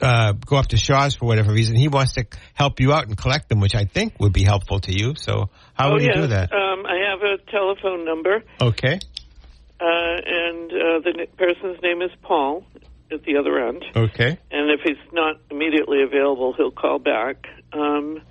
uh, 0.01 0.33
go 0.33 0.57
up 0.57 0.69
to 0.69 0.77
Shaw's 0.77 1.15
for 1.15 1.27
whatever 1.27 1.53
reason. 1.53 1.77
He 1.77 1.89
wants 1.89 2.15
to 2.15 2.27
help 2.55 2.81
you 2.81 2.93
out 2.93 3.07
and 3.07 3.17
collect 3.17 3.49
them, 3.49 3.61
which 3.61 3.75
I 3.75 3.85
think 3.85 4.15
would 4.21 4.33
be 4.33 4.45
helpful 4.45 4.81
to 4.81 4.93
you. 4.93 5.15
So, 5.17 5.51
how 5.75 5.91
oh, 5.91 5.93
would 5.95 6.03
yes. 6.03 6.17
you 6.17 6.23
do 6.23 6.27
that? 6.29 6.53
Um, 6.53 6.87
I 6.87 7.11
have 7.11 7.23
a 7.23 7.39
telephone 7.51 8.05
number, 8.05 8.43
Okay. 8.61 8.99
uh, 9.81 9.85
and 9.85 10.73
uh, 10.73 11.01
the 11.05 11.27
person's 11.37 11.81
name 11.83 12.03
is 12.03 12.11
Paul 12.23 12.65
at 13.13 13.25
the 13.25 13.37
other 13.37 13.67
end. 13.67 13.85
Okay. 13.95 14.39
And 14.51 14.71
if 14.71 14.81
he's 14.85 14.97
not 15.13 15.37
immediately 15.51 16.03
available, 16.03 16.55
he'll 16.57 16.71
call 16.71 16.99
back. 16.99 17.47
Um, 17.73 18.23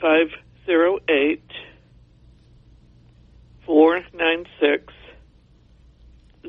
508 0.00 1.42
496 3.66 4.92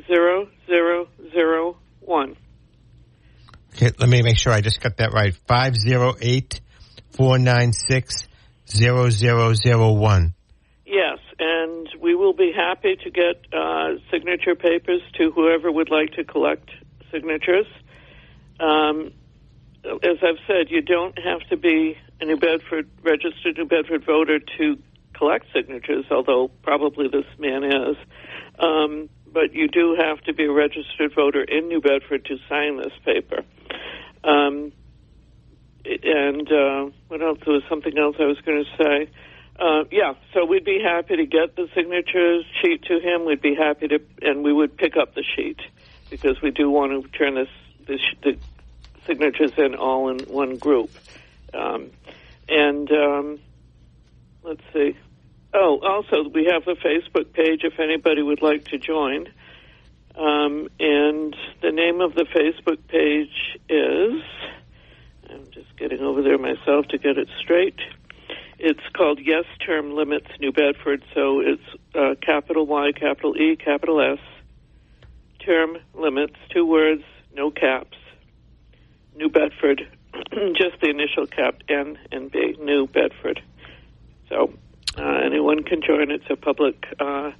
0001. 0.08 2.36
Okay, 3.75 3.91
let 3.99 4.10
me 4.10 4.21
make 4.21 4.38
sure 4.38 4.51
I 4.51 4.62
just 4.62 4.81
got 4.81 4.97
that 4.97 5.13
right. 5.13 5.34
508 5.47 6.62
496 7.12 8.27
0001. 8.67 10.34
Yes, 10.86 11.19
and 11.39 11.89
we 12.01 12.15
will 12.15 12.34
be 12.34 12.51
happy 12.55 12.95
to 13.03 13.10
get 13.10 13.45
uh, 13.53 13.95
signature 14.12 14.55
papers 14.55 15.01
to 15.17 15.31
whoever 15.31 15.71
would 15.71 15.89
like 15.89 16.12
to 16.13 16.23
collect 16.23 16.69
signatures. 17.12 17.65
Um, 18.60 19.13
as 19.84 20.17
I've 20.21 20.39
said, 20.47 20.69
you 20.69 20.81
don't 20.81 21.17
have 21.17 21.41
to 21.49 21.57
be 21.57 21.97
a 22.19 22.25
New 22.25 22.38
Bedford 22.38 22.89
registered 23.01 23.57
New 23.57 23.65
Bedford 23.65 24.05
voter 24.05 24.39
to 24.57 24.77
collect 25.13 25.45
signatures, 25.53 26.05
although 26.12 26.49
probably 26.62 27.07
this 27.07 27.25
man 27.39 27.63
is. 27.63 27.97
Um, 28.60 29.10
but 29.34 29.54
you 29.54 29.67
do 29.67 29.96
have 30.00 30.22
to 30.22 30.34
be 30.34 30.46
a 30.46 30.52
registered 30.52 31.13
voter 31.13 31.44
in 31.44 31.67
New 31.67 31.82
Bedford 31.82 32.26
to 32.26 32.38
sign 32.50 32.78
this 32.78 32.94
paper. 33.06 33.44
Um, 34.24 34.72
and 35.86 36.52
uh, 36.52 36.89
what 37.08 37.22
else? 37.22 37.39
There 37.44 37.54
was 37.54 37.63
something 37.70 37.98
else 37.98 38.15
I 38.20 38.26
was 38.26 38.39
going 38.41 38.63
to 38.63 38.84
say. 38.84 39.10
Uh, 39.60 39.84
yeah, 39.91 40.13
so 40.34 40.46
we'd 40.46 40.65
be 40.65 40.82
happy 40.82 41.17
to 41.17 41.26
get 41.26 41.56
the 41.56 41.70
signatures 41.76 42.46
sheet 42.62 42.84
to 42.84 43.00
him. 43.00 43.26
We'd 43.26 43.41
be 43.41 43.56
happy 43.56 43.88
to, 43.89 44.02
and 44.22 44.44
we 44.44 44.54
would 44.54 44.78
pick 44.78 44.98
up 44.98 45.13
the 45.13 45.24
sheet 45.24 45.60
because 46.10 46.41
we 46.41 46.52
do 46.52 46.70
want 46.70 46.91
to 46.91 47.10
turn 47.17 47.36
this, 47.36 47.50
this 47.88 48.02
the 48.24 48.38
signatures 49.06 49.52
in 49.58 49.76
all 49.76 50.10
in 50.10 50.20
one 50.26 50.58
group. 50.58 50.91
Um, 51.54 51.91
and 52.48 52.91
um, 52.91 53.39
let's 54.44 54.62
see. 54.74 54.96
Oh, 55.54 55.80
also 55.80 56.30
we 56.30 56.46
have 56.46 56.68
a 56.68 56.76
Facebook 56.76 57.34
page 57.34 57.64
if 57.64 57.80
anybody 57.80 58.22
would 58.22 58.42
like 58.42 58.66
to 58.66 58.78
join. 58.78 59.28
Um, 60.16 60.70
and 60.80 61.36
the 61.62 61.72
name 61.72 62.02
of 62.02 62.16
the 62.16 62.26
Facebook 62.26 62.80
page 62.88 63.58
is. 63.70 64.22
I'm 65.30 65.50
just 65.52 65.76
getting 65.78 66.02
over 66.02 66.22
there 66.22 66.38
myself 66.38 66.88
to 66.88 66.98
get 66.98 67.18
it 67.18 67.30
straight. 67.40 67.80
It's 68.60 68.82
called 68.94 69.20
Yes 69.20 69.46
Term 69.66 69.96
Limits 69.96 70.28
New 70.40 70.52
Bedford. 70.52 71.04
So 71.14 71.40
it's 71.40 71.64
uh, 71.96 72.16
capital 72.22 72.66
Y, 72.66 72.92
capital 72.92 73.36
E, 73.38 73.56
capital 73.56 74.02
S. 74.02 74.20
Term 75.40 75.78
limits, 75.96 76.36
two 76.54 76.66
words, 76.66 77.04
no 77.34 77.50
caps. 77.50 77.98
New 79.16 79.30
Bedford, 79.30 79.88
just 80.56 80.80
the 80.82 80.90
initial 80.90 81.26
cap 81.26 81.56
N 81.68 81.98
and 82.12 82.32
B, 82.32 82.56
New 82.60 82.88
Bedford. 82.88 83.42
So 84.30 84.54
anyone 84.97 85.63
can 85.63 85.82
join. 85.82 86.12
It's 86.12 86.30
a 86.30 86.36
public 86.36 86.84
uh, 86.99 87.32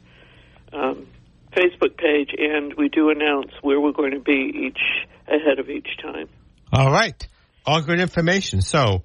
um, 0.74 1.08
Facebook 1.56 1.98
page, 1.98 2.34
and 2.38 2.74
we 2.76 2.90
do 2.90 3.10
announce 3.10 3.52
where 3.62 3.80
we're 3.80 3.92
going 3.92 4.12
to 4.12 4.20
be 4.20 4.68
each 4.68 4.80
ahead 5.28 5.60
of 5.60 5.70
each 5.70 5.98
time. 6.02 6.30
All 6.72 6.92
right. 6.92 7.28
All 7.66 7.82
good 7.82 8.00
information. 8.00 8.62
So, 8.62 9.04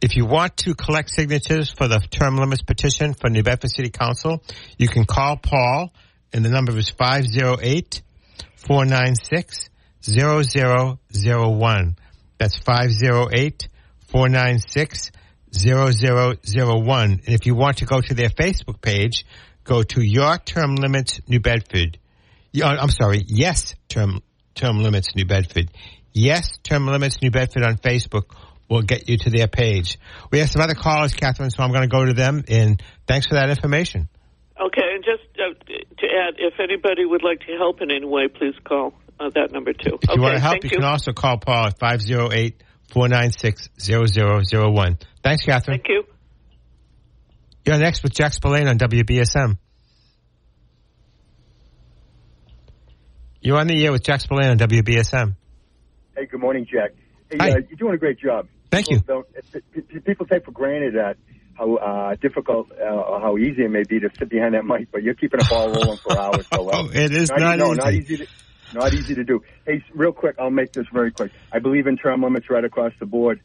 if 0.00 0.16
you 0.16 0.26
want 0.26 0.58
to 0.58 0.74
collect 0.74 1.08
signatures 1.10 1.70
for 1.70 1.88
the 1.88 1.98
term 1.98 2.36
limits 2.36 2.62
petition 2.62 3.14
for 3.14 3.30
New 3.30 3.42
Bedford 3.42 3.70
City 3.70 3.90
Council, 3.90 4.42
you 4.76 4.88
can 4.88 5.06
call 5.06 5.36
Paul, 5.36 5.92
and 6.32 6.44
the 6.44 6.50
number 6.50 6.76
is 6.76 6.90
508 6.90 8.02
496 8.56 9.70
0001. 10.02 11.96
That's 12.36 12.58
508 12.58 13.68
496 14.08 15.12
0001. 15.54 17.10
And 17.10 17.20
if 17.26 17.46
you 17.46 17.54
want 17.54 17.78
to 17.78 17.86
go 17.86 18.00
to 18.00 18.14
their 18.14 18.30
Facebook 18.30 18.80
page, 18.80 19.24
go 19.64 19.82
to 19.82 20.02
Your 20.02 20.38
Term 20.38 20.76
Limits 20.76 21.20
New 21.28 21.40
Bedford. 21.40 21.98
I'm 22.62 22.90
sorry, 22.90 23.22
Yes 23.26 23.74
Term 23.88 24.20
Term 24.54 24.78
Limits 24.78 25.14
New 25.16 25.24
Bedford. 25.26 25.70
Yes 26.12 26.58
Term 26.62 26.86
Limits 26.86 27.20
New 27.22 27.30
Bedford 27.30 27.64
on 27.64 27.76
Facebook 27.76 28.34
will 28.68 28.82
get 28.82 29.08
you 29.08 29.18
to 29.18 29.30
their 29.30 29.48
page. 29.48 29.98
We 30.30 30.38
have 30.38 30.50
some 30.50 30.62
other 30.62 30.74
callers, 30.74 31.14
Catherine, 31.14 31.50
so 31.50 31.62
I'm 31.62 31.70
going 31.70 31.82
to 31.82 31.88
go 31.88 32.04
to 32.04 32.14
them. 32.14 32.44
And 32.48 32.82
thanks 33.06 33.26
for 33.26 33.34
that 33.34 33.50
information. 33.50 34.08
Okay, 34.60 34.82
and 34.94 35.04
just 35.04 35.24
uh, 35.38 35.52
to 35.98 36.06
add, 36.06 36.34
if 36.38 36.54
anybody 36.60 37.04
would 37.04 37.24
like 37.24 37.40
to 37.40 37.56
help 37.56 37.80
in 37.82 37.90
any 37.90 38.06
way, 38.06 38.28
please 38.28 38.54
call 38.64 38.94
uh, 39.18 39.30
that 39.34 39.50
number 39.50 39.72
too. 39.72 39.98
If 40.00 40.08
okay, 40.08 40.14
you 40.14 40.22
want 40.22 40.34
to 40.34 40.40
help, 40.40 40.52
thank 40.54 40.64
you, 40.64 40.78
can 40.78 40.84
also 40.84 41.12
call 41.12 41.38
Paul 41.38 41.66
at 41.66 41.78
508 41.78 42.62
496 42.90 43.68
0001. 43.78 44.98
Thanks, 45.22 45.44
Catherine. 45.44 45.78
Thank 45.78 45.88
you. 45.88 46.04
You're 47.64 47.78
next 47.78 48.02
with 48.02 48.12
Jack 48.12 48.32
Spillane 48.32 48.68
on 48.68 48.78
WBSM. 48.78 49.56
You're 53.40 53.58
on 53.58 53.66
the 53.66 53.84
air 53.84 53.92
with 53.92 54.02
Jack 54.02 54.20
Spillane 54.20 54.50
on 54.50 54.58
WBSM. 54.58 55.36
Hey, 56.16 56.26
good 56.26 56.40
morning, 56.40 56.66
Jack. 56.70 56.92
Hey, 57.30 57.36
Hi. 57.40 57.50
uh, 57.50 57.54
you're 57.68 57.76
doing 57.78 57.94
a 57.94 57.98
great 57.98 58.18
job. 58.18 58.48
Thank 58.70 58.88
people 58.88 59.04
Don't, 59.06 59.26
p- 59.72 59.80
p- 59.80 60.00
people 60.00 60.26
take 60.26 60.44
for 60.44 60.50
granted 60.52 60.94
that 60.94 61.16
how 61.54 61.76
uh, 61.76 62.14
difficult 62.16 62.72
uh, 62.72 62.84
or 62.84 63.20
how 63.20 63.36
easy 63.38 63.62
it 63.64 63.70
may 63.70 63.82
be 63.88 64.00
to 64.00 64.08
sit 64.18 64.28
behind 64.28 64.54
that 64.54 64.64
mic, 64.64 64.90
but 64.90 65.02
you're 65.02 65.14
keeping 65.14 65.40
a 65.40 65.44
ball 65.44 65.72
rolling 65.72 65.98
for 65.98 66.18
hours. 66.18 66.46
So 66.52 66.62
well. 66.64 66.88
Oh, 66.88 66.90
it 66.92 67.12
is 67.12 67.30
not, 67.30 67.40
not 67.40 67.58
no, 67.58 67.66
easy. 67.72 67.76
not 67.76 67.92
easy. 67.92 68.16
To, 68.18 68.26
not 68.74 68.92
easy 68.92 69.14
to 69.14 69.24
do. 69.24 69.42
Hey, 69.66 69.82
real 69.94 70.12
quick, 70.12 70.36
I'll 70.38 70.50
make 70.50 70.74
this 70.74 70.86
very 70.92 71.10
quick. 71.10 71.32
I 71.52 71.60
believe 71.60 71.86
in 71.86 71.96
term 71.96 72.22
limits 72.22 72.50
right 72.50 72.64
across 72.64 72.92
the 72.98 73.06
board. 73.06 73.40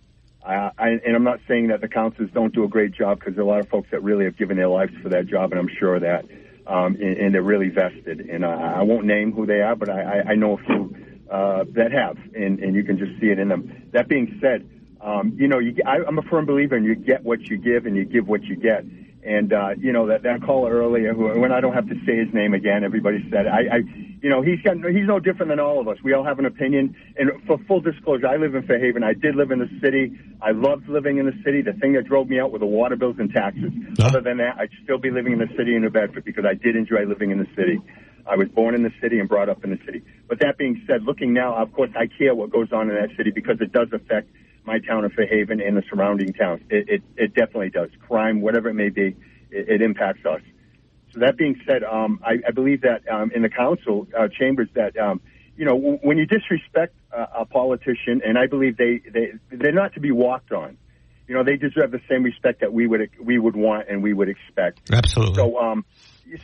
Uh, 0.45 0.71
I, 0.77 0.89
and 1.05 1.15
I'm 1.15 1.23
not 1.23 1.39
saying 1.47 1.67
that 1.67 1.81
the 1.81 1.87
councils 1.87 2.29
don't 2.33 2.53
do 2.53 2.63
a 2.63 2.67
great 2.67 2.91
job 2.91 3.19
because 3.19 3.35
there 3.35 3.43
are 3.43 3.47
a 3.47 3.49
lot 3.49 3.59
of 3.59 3.69
folks 3.69 3.89
that 3.91 4.01
really 4.03 4.25
have 4.25 4.37
given 4.37 4.57
their 4.57 4.69
lives 4.69 4.93
for 5.03 5.09
that 5.09 5.27
job, 5.27 5.51
and 5.51 5.59
I'm 5.59 5.69
sure 5.79 5.95
of 5.95 6.01
that. 6.01 6.25
Um, 6.65 6.95
and, 6.95 7.17
and 7.17 7.33
they're 7.33 7.41
really 7.41 7.69
vested. 7.69 8.21
And 8.29 8.45
I, 8.45 8.79
I 8.79 8.81
won't 8.83 9.05
name 9.05 9.31
who 9.31 9.47
they 9.47 9.61
are, 9.61 9.75
but 9.75 9.89
I, 9.89 10.01
I, 10.01 10.31
I 10.31 10.35
know 10.35 10.53
a 10.53 10.57
few 10.57 10.95
uh, 11.31 11.63
that 11.73 11.91
have, 11.91 12.17
and, 12.35 12.59
and 12.59 12.75
you 12.75 12.83
can 12.83 12.97
just 12.97 13.19
see 13.19 13.27
it 13.27 13.39
in 13.39 13.49
them. 13.49 13.89
That 13.91 14.07
being 14.07 14.39
said, 14.39 14.69
um, 15.01 15.35
you 15.35 15.47
know, 15.47 15.59
you, 15.59 15.75
I, 15.85 15.97
I'm 16.07 16.17
a 16.17 16.21
firm 16.23 16.45
believer 16.45 16.77
in 16.77 16.83
you 16.83 16.95
get 16.95 17.23
what 17.23 17.41
you 17.41 17.57
give 17.57 17.85
and 17.85 17.95
you 17.95 18.05
give 18.05 18.27
what 18.27 18.43
you 18.43 18.55
get. 18.55 18.83
And 19.23 19.51
uh, 19.51 19.71
you 19.77 19.91
know 19.91 20.07
that 20.07 20.23
that 20.23 20.43
caller 20.43 20.71
earlier, 20.71 21.13
who 21.13 21.39
when 21.39 21.51
I 21.51 21.59
don't 21.59 21.73
have 21.73 21.89
to 21.89 21.95
say 22.05 22.17
his 22.17 22.33
name 22.33 22.53
again, 22.53 22.85
everybody 22.85 23.25
said 23.29 23.47
I, 23.47 23.75
I 23.75 23.77
you 24.21 24.29
know 24.29 24.41
he's 24.41 24.61
got 24.61 24.77
he's 24.77 25.07
no 25.07 25.19
different 25.19 25.49
than 25.49 25.59
all 25.59 25.81
of 25.81 25.87
us. 25.89 25.97
We 26.03 26.13
all 26.13 26.23
have 26.23 26.39
an 26.39 26.45
opinion. 26.45 26.95
And 27.17 27.31
for 27.45 27.57
full 27.67 27.81
disclosure, 27.81 28.27
I 28.27 28.37
live 28.37 28.55
in 28.55 28.63
Fairhaven. 28.63 29.03
I 29.03 29.13
did 29.13 29.35
live 29.35 29.51
in 29.51 29.59
the 29.59 29.69
city. 29.83 30.17
I 30.41 30.51
loved 30.51 30.87
living 30.87 31.17
in 31.17 31.25
the 31.25 31.35
city. 31.43 31.61
The 31.61 31.73
thing 31.73 31.93
that 31.93 32.05
drove 32.07 32.29
me 32.29 32.39
out 32.39 32.51
were 32.51 32.59
the 32.59 32.65
water 32.65 32.95
bills 32.95 33.17
and 33.19 33.29
taxes. 33.29 33.71
Other 34.01 34.21
than 34.21 34.37
that, 34.37 34.55
I'd 34.57 34.71
still 34.83 34.99
be 34.99 35.11
living 35.11 35.33
in 35.33 35.39
the 35.39 35.49
city 35.57 35.75
in 35.75 35.81
New 35.81 35.89
Bedford 35.89 36.23
because 36.23 36.45
I 36.45 36.53
did 36.53 36.77
enjoy 36.77 37.05
living 37.05 37.31
in 37.31 37.39
the 37.39 37.47
city. 37.57 37.81
I 38.25 38.35
was 38.35 38.47
born 38.47 38.75
in 38.75 38.83
the 38.83 38.93
city 39.01 39.19
and 39.19 39.27
brought 39.27 39.49
up 39.49 39.63
in 39.63 39.71
the 39.71 39.79
city. 39.85 40.03
But 40.27 40.39
that 40.39 40.57
being 40.57 40.81
said, 40.87 41.03
looking 41.03 41.33
now, 41.33 41.55
of 41.55 41.73
course, 41.73 41.89
I 41.97 42.07
care 42.07 42.35
what 42.35 42.51
goes 42.51 42.71
on 42.71 42.89
in 42.89 42.95
that 42.95 43.09
city 43.17 43.31
because 43.31 43.59
it 43.59 43.71
does 43.73 43.89
affect 43.91 44.29
my 44.69 44.79
town 44.79 45.03
of 45.03 45.11
Fairhaven 45.13 45.59
and 45.59 45.75
the 45.75 45.83
surrounding 45.89 46.31
towns. 46.31 46.61
It, 46.69 46.87
it, 46.87 47.03
it 47.17 47.33
definitely 47.33 47.71
does. 47.71 47.89
Crime, 48.07 48.39
whatever 48.39 48.69
it 48.69 48.75
may 48.75 48.89
be, 48.89 49.15
it, 49.49 49.69
it 49.69 49.81
impacts 49.81 50.25
us. 50.25 50.41
So 51.11 51.21
that 51.21 51.37
being 51.37 51.59
said, 51.65 51.83
um, 51.83 52.19
I, 52.23 52.37
I 52.47 52.51
believe 52.51 52.81
that 52.81 53.01
um, 53.11 53.31
in 53.33 53.41
the 53.41 53.49
council 53.49 54.07
uh, 54.17 54.27
chambers 54.27 54.69
that 54.75 54.95
um, 54.95 55.21
you 55.57 55.65
know 55.65 55.75
w- 55.75 55.99
when 56.03 56.19
you 56.19 56.27
disrespect 56.27 56.93
uh, 57.11 57.25
a 57.39 57.45
politician, 57.45 58.21
and 58.23 58.37
I 58.37 58.45
believe 58.45 58.77
they 58.77 59.01
they 59.11 59.31
they're 59.51 59.71
not 59.71 59.95
to 59.95 59.99
be 59.99 60.11
walked 60.11 60.51
on. 60.51 60.77
You 61.27 61.35
know, 61.35 61.43
they 61.43 61.57
deserve 61.57 61.91
the 61.91 62.01
same 62.07 62.23
respect 62.23 62.61
that 62.61 62.73
we 62.73 62.85
would 62.85 63.09
we 63.19 63.39
would 63.39 63.55
want 63.55 63.87
and 63.89 64.03
we 64.03 64.13
would 64.13 64.29
expect. 64.29 64.91
Absolutely. 64.91 65.35
So, 65.35 65.57
um, 65.57 65.85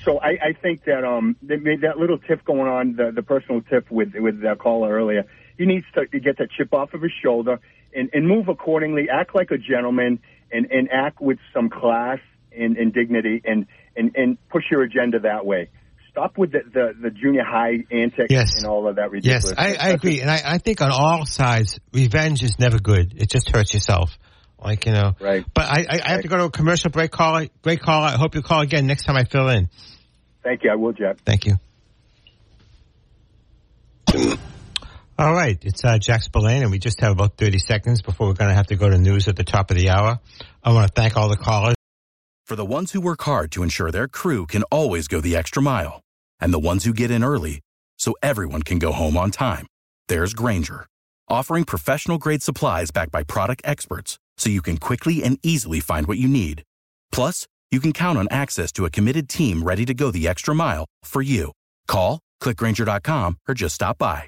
so 0.03 0.19
I, 0.19 0.29
I 0.49 0.53
think 0.59 0.83
that 0.85 1.03
um, 1.03 1.35
made 1.41 1.81
that 1.81 1.97
little 1.97 2.17
tiff 2.17 2.43
going 2.43 2.67
on, 2.67 2.95
the, 2.95 3.11
the 3.11 3.21
personal 3.21 3.61
tiff 3.61 3.89
with 3.91 4.13
with 4.15 4.41
the 4.41 4.55
caller 4.55 4.91
earlier. 4.91 5.25
He 5.57 5.65
needs 5.65 5.85
to, 5.93 6.05
to 6.07 6.19
get 6.19 6.38
that 6.39 6.49
chip 6.51 6.73
off 6.73 6.93
of 6.93 7.01
his 7.01 7.13
shoulder 7.23 7.59
and, 7.95 8.10
and 8.13 8.27
move 8.27 8.47
accordingly. 8.49 9.08
Act 9.12 9.34
like 9.34 9.51
a 9.51 9.58
gentleman 9.58 10.19
and, 10.51 10.67
and 10.71 10.89
act 10.91 11.21
with 11.21 11.38
some 11.53 11.69
class 11.69 12.19
and, 12.55 12.77
and 12.77 12.93
dignity 12.93 13.41
and, 13.45 13.67
and, 13.95 14.15
and 14.15 14.38
push 14.49 14.63
your 14.71 14.84
agenda 14.84 15.19
that 15.19 15.45
way. 15.45 15.69
Stop 16.12 16.38
with 16.38 16.51
the, 16.53 16.60
the, 16.73 16.93
the 17.01 17.10
junior 17.10 17.43
high 17.43 17.84
antics 17.91 18.29
Yes. 18.29 18.53
and 18.58 18.65
all 18.65 18.88
of 18.88 18.95
that 18.95 19.12
ridiculous. 19.12 19.45
Yes, 19.49 19.53
I, 19.58 19.75
I 19.75 19.89
agree, 19.89 20.21
and 20.21 20.31
I, 20.31 20.41
I 20.45 20.58
think 20.60 20.79
on 20.81 20.89
all 20.91 21.25
sides, 21.25 21.77
revenge 21.91 22.41
is 22.41 22.58
never 22.58 22.79
good. 22.79 23.13
It 23.17 23.29
just 23.29 23.49
hurts 23.49 23.73
yourself. 23.73 24.17
Like 24.58 24.86
you 24.86 24.93
know, 24.93 25.12
right? 25.19 25.45
But 25.53 25.65
I, 25.65 25.86
I, 25.89 25.99
I 26.05 26.12
have 26.13 26.21
to 26.21 26.27
go 26.29 26.38
to 26.38 26.45
a 26.45 26.49
commercial 26.49 26.89
break. 26.89 27.12
Call, 27.12 27.45
great 27.62 27.81
call. 27.81 28.01
I 28.01 28.12
hope 28.12 28.34
you 28.34 28.41
call 28.41 28.62
again 28.62 28.88
next 28.88 29.03
time 29.03 29.17
I 29.17 29.25
fill 29.25 29.49
in. 29.49 29.69
Thank 30.43 30.63
you. 30.63 30.71
I 30.71 30.75
will, 30.75 30.93
Jeff. 30.93 31.17
Thank 31.25 31.45
you. 31.45 31.58
All 35.17 35.34
right, 35.34 35.58
it's 35.63 35.86
uh, 35.86 35.97
Jack 35.97 36.23
Spillane, 36.23 36.62
and 36.62 36.71
we 36.71 36.78
just 36.78 36.99
have 36.99 37.13
about 37.13 37.38
30 37.38 37.58
seconds 37.60 38.01
before 38.01 38.28
we're 38.28 38.34
going 38.34 38.49
to 38.49 38.56
have 38.56 38.67
to 38.67 38.75
go 38.75 38.89
to 38.89 38.97
news 38.97 39.30
at 39.30 39.38
the 39.38 39.45
top 39.45 39.71
of 39.71 39.78
the 39.78 39.89
hour. 39.89 40.19
I 40.62 40.73
want 40.73 40.88
to 40.88 40.93
thank 40.93 41.15
all 41.15 41.30
the 41.30 41.38
callers. 41.38 41.75
For 42.43 42.58
the 42.58 42.65
ones 42.65 42.91
who 42.91 42.99
work 42.99 43.21
hard 43.21 43.49
to 43.54 43.63
ensure 43.63 43.91
their 43.91 44.10
crew 44.10 44.45
can 44.45 44.63
always 44.63 45.08
go 45.08 45.21
the 45.21 45.38
extra 45.38 45.62
mile, 45.62 46.01
and 46.41 46.54
the 46.54 46.60
ones 46.60 46.84
who 46.84 46.91
get 46.91 47.12
in 47.12 47.23
early 47.23 47.62
so 47.97 48.13
everyone 48.21 48.62
can 48.62 48.78
go 48.78 48.91
home 48.91 49.15
on 49.15 49.32
time, 49.32 49.67
there's 50.10 50.34
Grainger, 50.34 50.86
offering 51.30 51.63
professional 51.63 52.17
grade 52.17 52.43
supplies 52.43 52.91
backed 52.91 53.13
by 53.13 53.23
product 53.23 53.62
experts 53.63 54.17
so 54.38 54.49
you 54.49 54.62
can 54.62 54.75
quickly 54.75 55.23
and 55.23 55.39
easily 55.41 55.80
find 55.80 56.08
what 56.08 56.17
you 56.17 56.28
need. 56.28 56.62
Plus, 57.13 57.47
you 57.71 57.80
can 57.80 57.93
count 57.93 58.17
on 58.17 58.28
access 58.32 58.69
to 58.73 58.84
a 58.84 58.91
committed 58.91 59.30
team 59.30 59.63
ready 59.63 59.86
to 59.86 59.93
go 59.93 60.12
the 60.12 60.28
extra 60.28 60.54
mile 60.54 60.84
for 61.04 61.21
you. 61.21 61.54
Call, 61.88 62.19
clickgrainger.com, 62.41 63.38
or 63.47 63.54
just 63.54 63.75
stop 63.75 63.97
by. 63.97 64.28